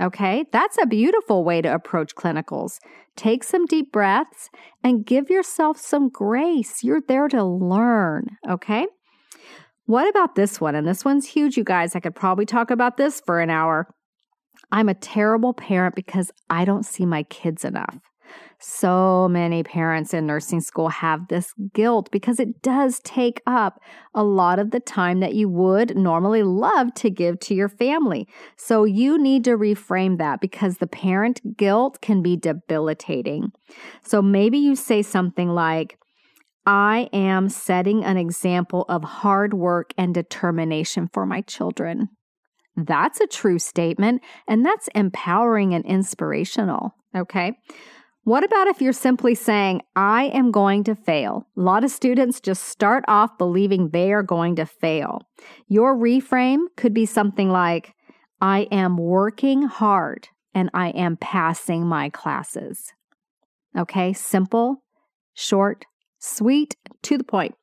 Okay, 0.00 0.46
that's 0.52 0.78
a 0.80 0.86
beautiful 0.86 1.44
way 1.44 1.60
to 1.60 1.72
approach 1.72 2.14
clinicals. 2.14 2.78
Take 3.16 3.44
some 3.44 3.66
deep 3.66 3.92
breaths 3.92 4.48
and 4.82 5.04
give 5.04 5.28
yourself 5.28 5.78
some 5.78 6.08
grace. 6.08 6.82
You're 6.82 7.02
there 7.06 7.28
to 7.28 7.44
learn. 7.44 8.36
Okay. 8.48 8.86
What 9.84 10.08
about 10.08 10.36
this 10.36 10.60
one? 10.60 10.74
And 10.74 10.86
this 10.86 11.04
one's 11.04 11.26
huge, 11.26 11.56
you 11.56 11.64
guys. 11.64 11.96
I 11.96 12.00
could 12.00 12.14
probably 12.14 12.46
talk 12.46 12.70
about 12.70 12.96
this 12.96 13.20
for 13.20 13.40
an 13.40 13.50
hour. 13.50 13.92
I'm 14.72 14.88
a 14.88 14.94
terrible 14.94 15.52
parent 15.52 15.94
because 15.94 16.30
I 16.48 16.64
don't 16.64 16.86
see 16.86 17.06
my 17.06 17.22
kids 17.24 17.64
enough. 17.64 17.98
So 18.58 19.26
many 19.28 19.62
parents 19.62 20.12
in 20.12 20.26
nursing 20.26 20.60
school 20.60 20.88
have 20.88 21.28
this 21.28 21.54
guilt 21.72 22.10
because 22.12 22.38
it 22.38 22.60
does 22.62 23.00
take 23.00 23.40
up 23.46 23.80
a 24.14 24.22
lot 24.22 24.58
of 24.58 24.70
the 24.70 24.80
time 24.80 25.20
that 25.20 25.34
you 25.34 25.48
would 25.48 25.96
normally 25.96 26.42
love 26.42 26.92
to 26.94 27.10
give 27.10 27.40
to 27.40 27.54
your 27.54 27.70
family. 27.70 28.28
So 28.56 28.84
you 28.84 29.18
need 29.18 29.44
to 29.44 29.56
reframe 29.56 30.18
that 30.18 30.40
because 30.40 30.76
the 30.76 30.86
parent 30.86 31.56
guilt 31.56 32.00
can 32.02 32.22
be 32.22 32.36
debilitating. 32.36 33.52
So 34.04 34.20
maybe 34.20 34.58
you 34.58 34.76
say 34.76 35.02
something 35.02 35.48
like, 35.48 35.96
I 36.66 37.08
am 37.14 37.48
setting 37.48 38.04
an 38.04 38.18
example 38.18 38.84
of 38.88 39.02
hard 39.02 39.54
work 39.54 39.94
and 39.96 40.12
determination 40.14 41.08
for 41.12 41.24
my 41.24 41.40
children. 41.40 42.10
That's 42.86 43.20
a 43.20 43.26
true 43.26 43.58
statement, 43.58 44.22
and 44.48 44.64
that's 44.64 44.88
empowering 44.94 45.74
and 45.74 45.84
inspirational. 45.84 46.94
Okay. 47.14 47.52
What 48.24 48.44
about 48.44 48.68
if 48.68 48.82
you're 48.82 48.92
simply 48.92 49.34
saying, 49.34 49.80
I 49.96 50.24
am 50.24 50.50
going 50.50 50.84
to 50.84 50.94
fail? 50.94 51.46
A 51.56 51.60
lot 51.60 51.84
of 51.84 51.90
students 51.90 52.38
just 52.40 52.64
start 52.64 53.02
off 53.08 53.38
believing 53.38 53.88
they 53.88 54.12
are 54.12 54.22
going 54.22 54.56
to 54.56 54.66
fail. 54.66 55.22
Your 55.68 55.96
reframe 55.96 56.66
could 56.76 56.92
be 56.92 57.06
something 57.06 57.48
like, 57.50 57.94
I 58.40 58.68
am 58.70 58.98
working 58.98 59.62
hard 59.62 60.28
and 60.54 60.70
I 60.74 60.90
am 60.90 61.16
passing 61.16 61.86
my 61.86 62.10
classes. 62.10 62.92
Okay, 63.76 64.12
simple, 64.12 64.82
short, 65.34 65.86
sweet, 66.18 66.76
to 67.02 67.16
the 67.16 67.24
point. 67.24 67.54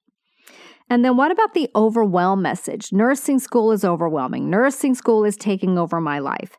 And 0.90 1.04
then 1.04 1.18
what 1.18 1.32
about 1.32 1.54
the 1.54 1.70
overwhelm 1.76 2.42
message? 2.42 2.92
Nursing 2.92 3.40
school 3.40 3.72
is 3.72 3.84
overwhelming. 3.84 4.50
Nursing 4.50 4.96
school 4.96 5.26
is 5.26 5.36
taking 5.36 5.78
over 5.78 6.00
my 6.00 6.20
life. 6.20 6.58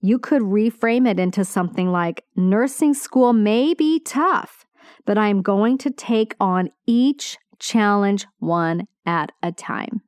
You 0.00 0.18
could 0.18 0.42
reframe 0.42 1.08
it 1.08 1.18
into 1.18 1.44
something 1.44 1.90
like 1.90 2.24
nursing 2.36 2.94
school 2.94 3.32
may 3.32 3.74
be 3.74 4.00
tough, 4.00 4.64
but 5.04 5.18
I'm 5.18 5.42
going 5.42 5.76
to 5.78 5.90
take 5.90 6.34
on 6.40 6.70
each 6.86 7.36
challenge 7.58 8.26
one 8.38 8.86
at 9.04 9.32
a 9.42 9.52
time. 9.52 10.02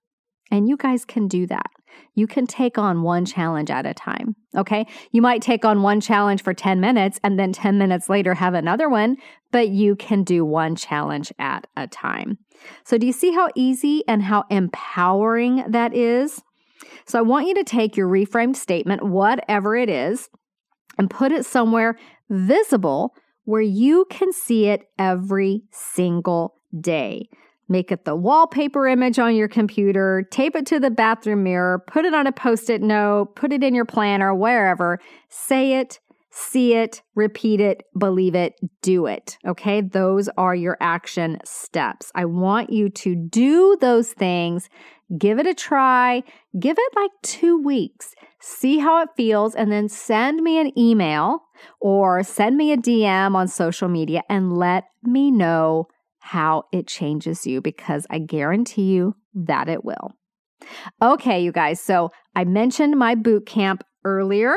And 0.50 0.68
you 0.68 0.76
guys 0.76 1.04
can 1.04 1.28
do 1.28 1.46
that. 1.48 1.70
You 2.14 2.26
can 2.26 2.46
take 2.46 2.78
on 2.78 3.02
one 3.02 3.24
challenge 3.24 3.70
at 3.70 3.86
a 3.86 3.94
time. 3.94 4.36
Okay. 4.56 4.86
You 5.12 5.22
might 5.22 5.42
take 5.42 5.64
on 5.64 5.82
one 5.82 6.00
challenge 6.00 6.42
for 6.42 6.54
10 6.54 6.80
minutes 6.80 7.20
and 7.22 7.38
then 7.38 7.52
10 7.52 7.78
minutes 7.78 8.08
later 8.08 8.34
have 8.34 8.54
another 8.54 8.88
one, 8.88 9.16
but 9.52 9.68
you 9.68 9.96
can 9.96 10.22
do 10.24 10.44
one 10.44 10.76
challenge 10.76 11.32
at 11.38 11.66
a 11.76 11.86
time. 11.86 12.38
So, 12.84 12.98
do 12.98 13.06
you 13.06 13.12
see 13.12 13.32
how 13.32 13.48
easy 13.54 14.04
and 14.06 14.22
how 14.22 14.44
empowering 14.50 15.64
that 15.68 15.94
is? 15.94 16.42
So, 17.06 17.18
I 17.18 17.22
want 17.22 17.46
you 17.48 17.54
to 17.54 17.64
take 17.64 17.96
your 17.96 18.08
reframed 18.08 18.56
statement, 18.56 19.02
whatever 19.02 19.76
it 19.76 19.88
is, 19.88 20.28
and 20.98 21.08
put 21.08 21.32
it 21.32 21.46
somewhere 21.46 21.96
visible 22.28 23.14
where 23.44 23.62
you 23.62 24.06
can 24.10 24.32
see 24.32 24.66
it 24.66 24.82
every 24.98 25.62
single 25.72 26.54
day. 26.78 27.28
Make 27.70 27.92
it 27.92 28.04
the 28.04 28.16
wallpaper 28.16 28.88
image 28.88 29.20
on 29.20 29.36
your 29.36 29.46
computer, 29.46 30.26
tape 30.32 30.56
it 30.56 30.66
to 30.66 30.80
the 30.80 30.90
bathroom 30.90 31.44
mirror, 31.44 31.78
put 31.86 32.04
it 32.04 32.12
on 32.14 32.26
a 32.26 32.32
post 32.32 32.68
it 32.68 32.82
note, 32.82 33.36
put 33.36 33.52
it 33.52 33.62
in 33.62 33.76
your 33.76 33.84
planner, 33.84 34.34
wherever. 34.34 34.98
Say 35.28 35.74
it, 35.74 36.00
see 36.32 36.74
it, 36.74 37.00
repeat 37.14 37.60
it, 37.60 37.84
believe 37.96 38.34
it, 38.34 38.56
do 38.82 39.06
it. 39.06 39.38
Okay, 39.46 39.82
those 39.82 40.28
are 40.36 40.54
your 40.54 40.78
action 40.80 41.38
steps. 41.44 42.10
I 42.16 42.24
want 42.24 42.70
you 42.70 42.88
to 42.88 43.14
do 43.14 43.76
those 43.80 44.14
things. 44.14 44.68
Give 45.16 45.38
it 45.38 45.46
a 45.46 45.54
try. 45.54 46.24
Give 46.58 46.76
it 46.76 46.96
like 46.96 47.12
two 47.22 47.56
weeks. 47.62 48.16
see 48.40 48.78
how 48.78 49.00
it 49.02 49.10
feels, 49.16 49.54
and 49.54 49.70
then 49.70 49.88
send 49.88 50.42
me 50.42 50.58
an 50.58 50.76
email 50.76 51.44
or 51.78 52.24
send 52.24 52.56
me 52.56 52.72
a 52.72 52.76
DM 52.76 53.34
on 53.36 53.46
social 53.46 53.86
media 53.86 54.22
and 54.28 54.56
let 54.56 54.84
me 55.04 55.30
know 55.30 55.86
how 56.30 56.62
it 56.70 56.86
changes 56.86 57.44
you 57.44 57.60
because 57.60 58.06
I 58.08 58.20
guarantee 58.20 58.92
you 58.92 59.16
that 59.34 59.68
it 59.68 59.84
will. 59.84 60.12
Okay, 61.02 61.42
you 61.42 61.50
guys. 61.50 61.80
So 61.80 62.12
I 62.36 62.44
mentioned 62.44 62.96
my 62.96 63.16
boot 63.16 63.46
camp 63.46 63.82
earlier. 64.04 64.54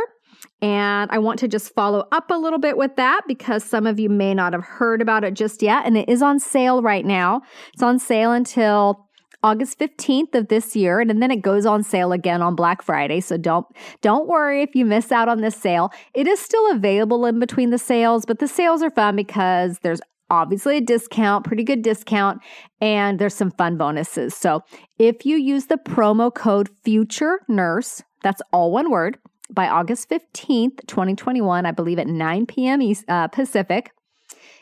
And 0.61 1.09
I 1.11 1.17
want 1.17 1.39
to 1.39 1.47
just 1.47 1.73
follow 1.73 2.05
up 2.11 2.29
a 2.29 2.37
little 2.37 2.59
bit 2.59 2.77
with 2.77 2.95
that 2.97 3.21
because 3.27 3.63
some 3.63 3.87
of 3.87 3.99
you 3.99 4.09
may 4.09 4.33
not 4.33 4.53
have 4.53 4.63
heard 4.63 5.01
about 5.01 5.23
it 5.23 5.33
just 5.33 5.61
yet. 5.61 5.85
And 5.85 5.97
it 5.97 6.07
is 6.07 6.21
on 6.21 6.39
sale 6.39 6.81
right 6.81 7.05
now. 7.05 7.41
It's 7.73 7.83
on 7.83 7.97
sale 7.97 8.31
until 8.31 9.07
August 9.41 9.77
15th 9.77 10.35
of 10.35 10.47
this 10.47 10.75
year 10.75 11.01
and 11.01 11.21
then 11.21 11.31
it 11.31 11.41
goes 11.41 11.65
on 11.65 11.83
sale 11.83 12.13
again 12.13 12.41
on 12.41 12.55
Black 12.55 12.81
Friday. 12.81 13.19
So 13.19 13.35
don't 13.35 13.65
don't 14.01 14.27
worry 14.27 14.61
if 14.61 14.73
you 14.73 14.85
miss 14.85 15.11
out 15.11 15.27
on 15.27 15.41
this 15.41 15.55
sale. 15.55 15.91
It 16.13 16.27
is 16.27 16.39
still 16.39 16.71
available 16.71 17.25
in 17.25 17.39
between 17.39 17.69
the 17.69 17.77
sales, 17.77 18.25
but 18.25 18.39
the 18.39 18.47
sales 18.47 18.81
are 18.81 18.91
fun 18.91 19.17
because 19.17 19.79
there's 19.79 20.01
obviously 20.33 20.77
a 20.77 20.81
discount, 20.81 21.45
pretty 21.45 21.63
good 21.63 21.83
discount, 21.83 22.41
and 22.81 23.19
there's 23.19 23.35
some 23.35 23.51
fun 23.51 23.77
bonuses. 23.77 24.35
So 24.35 24.61
if 24.97 25.25
you 25.25 25.37
use 25.37 25.67
the 25.67 25.77
promo 25.77 26.33
code 26.33 26.69
future 26.83 27.41
nurse, 27.47 28.01
that's 28.23 28.41
all 28.51 28.71
one 28.71 28.89
word, 28.89 29.17
by 29.51 29.67
August 29.67 30.09
15th, 30.09 30.87
2021, 30.87 31.65
I 31.65 31.71
believe 31.71 31.99
at 31.99 32.07
9 32.07 32.45
p.m. 32.47 32.81
East, 32.81 33.05
uh, 33.07 33.27
Pacific, 33.27 33.91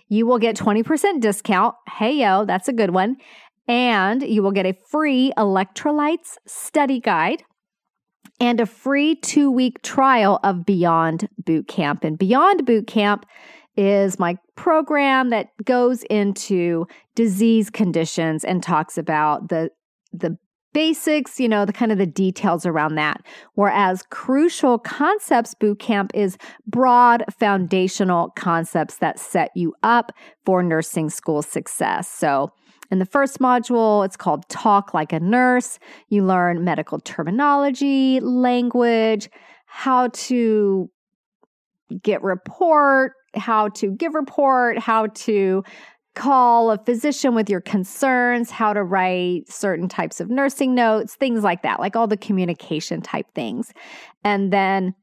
you 0.09 0.25
will 0.25 0.39
get 0.39 0.57
20% 0.57 1.21
discount. 1.21 1.75
Hey, 1.97 2.13
yo, 2.15 2.43
that's 2.43 2.67
a 2.67 2.73
good 2.73 2.93
one. 2.93 3.15
And 3.67 4.21
you 4.21 4.43
will 4.43 4.51
get 4.51 4.65
a 4.65 4.75
free 4.89 5.31
electrolytes 5.37 6.35
study 6.45 6.99
guide 6.99 7.43
and 8.41 8.59
a 8.59 8.65
free 8.65 9.15
two 9.15 9.49
week 9.49 9.81
trial 9.83 10.39
of 10.43 10.65
Beyond 10.65 11.29
Boot 11.37 11.69
Camp. 11.69 12.03
And 12.03 12.17
Beyond 12.17 12.65
Boot 12.65 12.87
Camp 12.87 13.25
is 13.77 14.19
my 14.19 14.37
program 14.55 15.29
that 15.29 15.47
goes 15.63 16.03
into 16.03 16.85
disease 17.15 17.69
conditions 17.69 18.43
and 18.43 18.61
talks 18.61 18.97
about 18.97 19.49
the 19.49 19.69
the 20.13 20.37
basics, 20.73 21.39
you 21.39 21.49
know, 21.49 21.65
the 21.65 21.73
kind 21.73 21.91
of 21.91 21.97
the 21.97 22.05
details 22.05 22.65
around 22.65 22.95
that. 22.95 23.21
Whereas 23.55 24.03
Crucial 24.09 24.79
Concepts 24.79 25.53
Bootcamp 25.55 26.11
is 26.13 26.37
broad 26.65 27.23
foundational 27.39 28.29
concepts 28.35 28.97
that 28.97 29.19
set 29.19 29.51
you 29.55 29.73
up 29.83 30.11
for 30.45 30.63
nursing 30.63 31.09
school 31.09 31.41
success. 31.41 32.07
So, 32.09 32.51
in 32.89 32.99
the 32.99 33.05
first 33.05 33.39
module, 33.39 34.05
it's 34.05 34.17
called 34.17 34.47
Talk 34.49 34.93
Like 34.93 35.13
a 35.13 35.19
Nurse. 35.19 35.79
You 36.09 36.25
learn 36.25 36.65
medical 36.65 36.99
terminology, 36.99 38.19
language, 38.19 39.29
how 39.65 40.09
to 40.09 40.89
get 42.03 42.21
report, 42.21 43.13
how 43.35 43.69
to 43.69 43.91
give 43.91 44.13
report, 44.13 44.77
how 44.77 45.07
to 45.07 45.63
call 46.13 46.71
a 46.71 46.77
physician 46.83 47.33
with 47.35 47.49
your 47.49 47.61
concerns, 47.61 48.51
how 48.51 48.73
to 48.73 48.83
write 48.83 49.49
certain 49.49 49.87
types 49.87 50.19
of 50.19 50.29
nursing 50.29 50.75
notes, 50.75 51.15
things 51.15 51.43
like 51.43 51.61
that, 51.61 51.79
like 51.79 51.95
all 51.95 52.07
the 52.07 52.17
communication 52.17 53.01
type 53.01 53.27
things. 53.33 53.71
And 54.23 54.51
then 54.51 54.93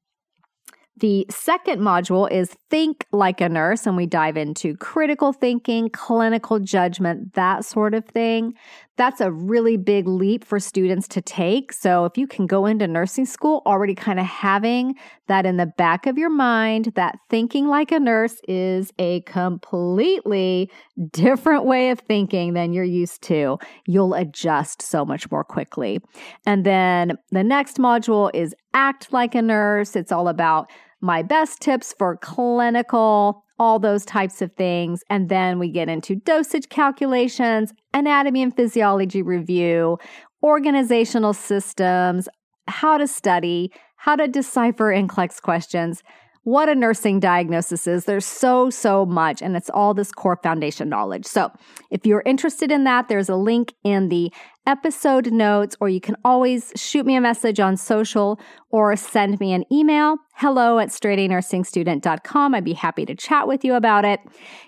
the 1.01 1.27
second 1.31 1.81
module 1.81 2.31
is 2.31 2.55
Think 2.71 3.07
Like 3.13 3.41
a 3.41 3.49
Nurse, 3.49 3.87
and 3.87 3.97
we 3.97 4.05
dive 4.05 4.37
into 4.37 4.77
critical 4.77 5.33
thinking, 5.33 5.89
clinical 5.89 6.59
judgment, 6.59 7.33
that 7.33 7.65
sort 7.65 7.95
of 7.95 8.05
thing. 8.05 8.55
That's 8.97 9.21
a 9.21 9.31
really 9.31 9.77
big 9.77 10.07
leap 10.07 10.45
for 10.45 10.59
students 10.61 11.09
to 11.09 11.23
take. 11.23 11.73
So, 11.73 12.05
if 12.05 12.19
you 12.19 12.27
can 12.27 12.47
go 12.47 12.67
into 12.67 12.87
nursing 12.87 13.27
school 13.27 13.63
already 13.65 13.95
kind 13.95 14.21
of 14.21 14.27
having 14.27 14.97
that 15.29 15.47
in 15.47 15.57
the 15.57 15.67
back 15.67 16.07
of 16.07 16.19
your 16.19 16.31
mind, 16.31 16.93
that 16.95 17.19
thinking 17.31 17.69
like 17.69 17.91
a 17.91 18.01
nurse 18.01 18.41
is 18.49 18.93
a 18.99 19.21
completely 19.23 20.71
different 21.11 21.65
way 21.65 21.91
of 21.91 22.01
thinking 22.01 22.53
than 22.53 22.73
you're 22.73 22.85
used 22.85 23.23
to, 23.23 23.59
you'll 23.87 24.15
adjust 24.15 24.83
so 24.83 25.05
much 25.05 25.31
more 25.31 25.45
quickly. 25.45 26.01
And 26.45 26.67
then 26.67 27.13
the 27.31 27.45
next 27.45 27.79
module 27.79 28.31
is 28.35 28.55
Act 28.75 29.13
Like 29.13 29.35
a 29.35 29.43
Nurse. 29.43 29.97
It's 29.97 30.13
all 30.13 30.29
about 30.29 30.69
my 31.01 31.23
best 31.23 31.61
tips 31.61 31.95
for 31.97 32.17
clinical, 32.17 33.45
all 33.59 33.79
those 33.79 34.05
types 34.05 34.43
of 34.43 34.53
things. 34.53 35.03
And 35.11 35.29
then 35.29 35.59
we 35.59 35.71
get 35.71 35.89
into 35.89 36.17
dosage 36.17 36.69
calculations, 36.69 37.73
anatomy 37.95 38.43
and 38.43 38.55
physiology 38.55 39.23
review, 39.23 39.99
organizational 40.43 41.35
systems, 41.35 42.29
how 42.69 42.99
to 42.99 43.07
study, 43.07 43.73
how 43.97 44.17
to 44.17 44.29
decipher 44.29 44.93
NCLEX 44.93 45.43
questions 45.43 46.03
what 46.49 46.71
a 46.71 46.75
nursing 46.75 47.21
diagnosis 47.21 47.87
is. 47.87 48.07
There's 48.07 48.25
so, 48.25 48.71
so 48.71 49.05
much, 49.05 49.43
and 49.43 49.55
it's 49.55 49.69
all 49.69 49.93
this 49.93 50.11
core 50.11 50.39
foundation 50.43 50.89
knowledge. 50.89 51.27
So, 51.27 51.53
if 51.91 52.07
you're 52.07 52.23
interested 52.25 52.73
in 52.73 52.85
that, 52.85 53.09
there's 53.09 53.29
a 53.29 53.37
link 53.37 53.75
in 53.85 54.09
the 54.09 54.33
episode 54.67 55.31
notes, 55.31 55.77
or 55.79 55.91
you 55.91 56.01
can 56.01 56.17
always 56.25 56.73
shoot 56.75 57.05
me 57.05 57.17
a 57.17 57.21
message 57.21 57.61
on 57.61 57.77
social 57.77 58.41
or 58.71 58.97
send 58.97 59.39
me 59.41 59.53
an 59.53 59.65
email 59.71 60.17
hello 60.37 60.79
at 60.79 60.89
straightanursingstudent.com. 60.89 62.55
I'd 62.55 62.65
be 62.65 62.73
happy 62.73 63.05
to 63.05 63.15
chat 63.15 63.47
with 63.47 63.63
you 63.63 63.75
about 63.75 64.07
it. 64.07 64.21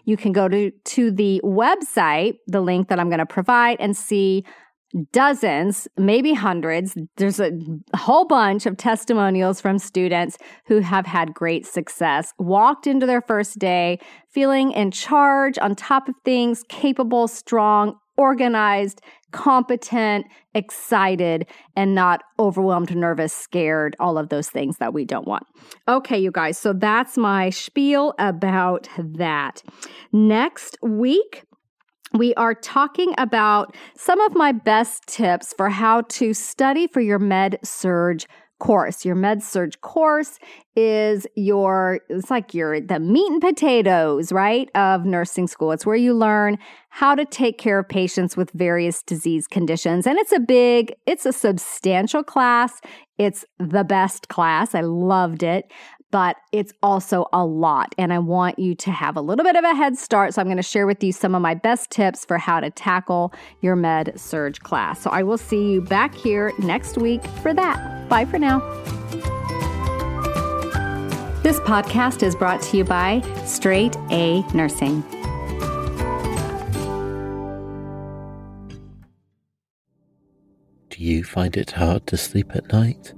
You 0.05 0.19
can 0.19 0.33
go 0.33 0.49
to, 0.49 0.71
to 0.71 1.11
the 1.11 1.41
website, 1.43 2.39
the 2.47 2.61
link 2.61 2.89
that 2.89 3.01
I'm 3.01 3.09
going 3.09 3.21
to 3.21 3.27
provide, 3.27 3.79
and 3.81 3.97
see 3.97 4.45
dozens, 5.13 5.87
maybe 5.97 6.33
hundreds. 6.35 6.97
There's 7.17 7.41
a 7.41 7.53
whole 7.95 8.27
bunch 8.27 8.67
of 8.67 8.77
testimonials 8.77 9.61
from 9.61 9.79
students 9.79 10.39
who 10.67 10.81
have 10.81 11.07
had 11.07 11.35
great 11.35 11.67
success, 11.67 12.33
walked 12.39 12.87
into 12.87 13.07
their 13.07 13.23
first 13.23 13.59
day 13.59 13.99
feeling 14.29 14.73
in 14.73 14.91
charge, 14.91 15.59
on 15.59 15.75
top 15.75 16.09
of 16.09 16.15
things, 16.25 16.63
capable, 16.69 17.27
strong, 17.29 17.97
organized, 18.17 19.01
competent, 19.33 20.27
excited, 20.55 21.47
and 21.77 21.95
not 21.95 22.23
overwhelmed, 22.39 22.95
nervous, 22.95 23.33
scared, 23.33 23.97
all 23.99 24.19
of 24.19 24.29
those 24.29 24.51
things 24.51 24.77
that 24.79 24.93
we 24.93 25.05
don't 25.05 25.27
want. 25.27 25.45
Okay, 25.89 26.19
you 26.19 26.31
guys, 26.31 26.59
so 26.59 26.73
that's 26.73 27.17
my 27.17 27.51
spiel 27.51 28.15
about 28.19 28.89
that. 28.99 29.63
Next 30.13 30.77
week, 30.83 31.45
we 32.13 32.35
are 32.35 32.55
talking 32.55 33.15
about 33.19 33.77
some 33.97 34.21
of 34.21 34.35
my 34.35 34.53
best 34.53 35.07
tips 35.07 35.55
for 35.57 35.69
how 35.69 36.03
to 36.03 36.35
study 36.35 36.87
for 36.87 37.01
your 37.01 37.19
med 37.19 37.59
surg 37.63 38.25
course. 38.59 39.05
Your 39.05 39.15
med 39.15 39.43
surg 39.43 39.81
course 39.81 40.39
is 40.77 41.27
your 41.35 42.01
it's 42.09 42.31
like 42.31 42.53
your 42.53 42.81
the 42.81 43.01
meat 43.01 43.31
and 43.31 43.41
potatoes, 43.41 44.33
right, 44.33 44.69
of 44.75 45.05
nursing 45.05 45.47
school. 45.47 45.73
It's 45.73 45.87
where 45.87 45.97
you 45.97 46.15
learn 46.15 46.59
how 46.91 47.15
to 47.15 47.25
take 47.25 47.59
care 47.59 47.79
of 47.79 47.89
patients 47.89 48.37
with 48.37 48.51
various 48.53 49.03
disease 49.03 49.47
conditions. 49.47 50.07
And 50.07 50.19
it's 50.19 50.33
a 50.33 50.41
big, 50.41 50.95
it's 51.07 51.27
a 51.27 51.33
substantial 51.33 52.23
class. 52.23 52.81
It's 53.19 53.45
the 53.59 53.85
best 53.85 54.29
class. 54.29 54.75
I 54.75 54.81
loved 54.81 55.43
it 55.43 55.71
but 56.11 56.37
it's 56.53 56.73
also 56.83 57.27
a 57.33 57.45
lot. 57.45 57.95
And 57.99 58.13
I 58.13 58.19
want 58.19 58.59
you 58.59 58.75
to 58.77 58.91
have 58.91 59.17
a 59.17 59.21
little 59.21 59.45
bit 59.45 59.57
of 59.57 59.65
a 59.65 59.75
head 59.75 59.97
start. 59.97 60.35
So 60.35 60.41
I'm 60.41 60.47
going 60.47 60.57
to 60.57 60.63
share 60.63 60.87
with 60.87 61.03
you 61.03 61.13
some 61.13 61.35
of 61.35 61.43
my 61.43 61.55
best 61.55 61.91
tips 61.91 62.25
for 62.25 62.39
how 62.39 62.61
to 62.61 62.71
tackle 62.71 63.33
your 63.61 63.77
med 63.77 64.19
surg 64.19 64.59
class. 64.61 65.01
So 65.01 65.11
I 65.11 65.23
will 65.23 65.39
see 65.39 65.71
you 65.71 65.81
back 65.81 66.15
here 66.15 66.53
next 66.59 66.99
week 66.99 67.25
for 67.43 67.55
that. 67.55 68.09
Bye 68.09 68.25
for 68.25 68.39
now. 68.39 68.61
This 71.43 71.59
podcast 71.61 72.23
is 72.23 72.37
brought 72.37 72.61
to 72.63 72.77
you 72.77 72.85
by 72.85 73.23
Straight 73.47 73.97
A 74.11 74.43
Nursing. 74.53 75.03
Do 80.91 81.07
you 81.07 81.25
find 81.25 81.57
it 81.57 81.71
hard 81.71 82.07
to 82.09 82.19
sleep 82.19 82.55
at 82.55 82.71
night? 82.71 83.15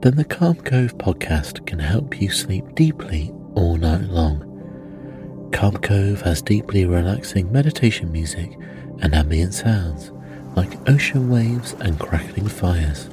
Then 0.00 0.16
the 0.16 0.24
Calm 0.24 0.56
Cove 0.56 0.96
podcast 0.98 1.66
can 1.66 1.78
help 1.78 2.20
you 2.20 2.30
sleep 2.30 2.64
deeply 2.74 3.32
all 3.54 3.76
night 3.76 4.02
long. 4.02 5.50
Calm 5.52 5.76
Cove 5.78 6.20
has 6.20 6.42
deeply 6.42 6.84
relaxing 6.84 7.50
meditation 7.50 8.12
music 8.12 8.58
and 9.00 9.14
ambient 9.14 9.54
sounds 9.54 10.12
like 10.54 10.88
ocean 10.88 11.30
waves 11.30 11.74
and 11.80 11.98
crackling 11.98 12.48
fires. 12.48 13.08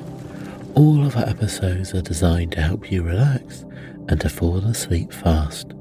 All 0.76 1.06
of 1.06 1.16
our 1.16 1.28
episodes 1.28 1.94
are 1.94 2.02
designed 2.02 2.52
to 2.54 2.62
help 2.62 2.92
you 2.92 3.04
relax 3.04 3.66
and 4.10 4.20
to 4.22 4.30
fall 4.30 4.58
asleep 4.58 5.14
fast. 5.14 5.74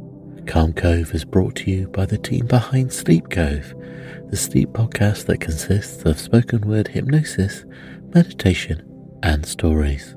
Calm 0.46 0.72
Cove 0.72 1.14
is 1.14 1.24
brought 1.24 1.56
to 1.56 1.70
you 1.70 1.88
by 1.88 2.04
the 2.06 2.18
team 2.18 2.46
behind 2.46 2.92
Sleep 2.92 3.30
Cove, 3.30 3.74
the 4.28 4.36
sleep 4.36 4.70
podcast 4.70 5.26
that 5.26 5.40
consists 5.40 6.04
of 6.04 6.18
spoken 6.18 6.68
word 6.68 6.88
hypnosis, 6.88 7.64
meditation, 8.14 8.82
and 9.22 9.46
stories. 9.46 10.16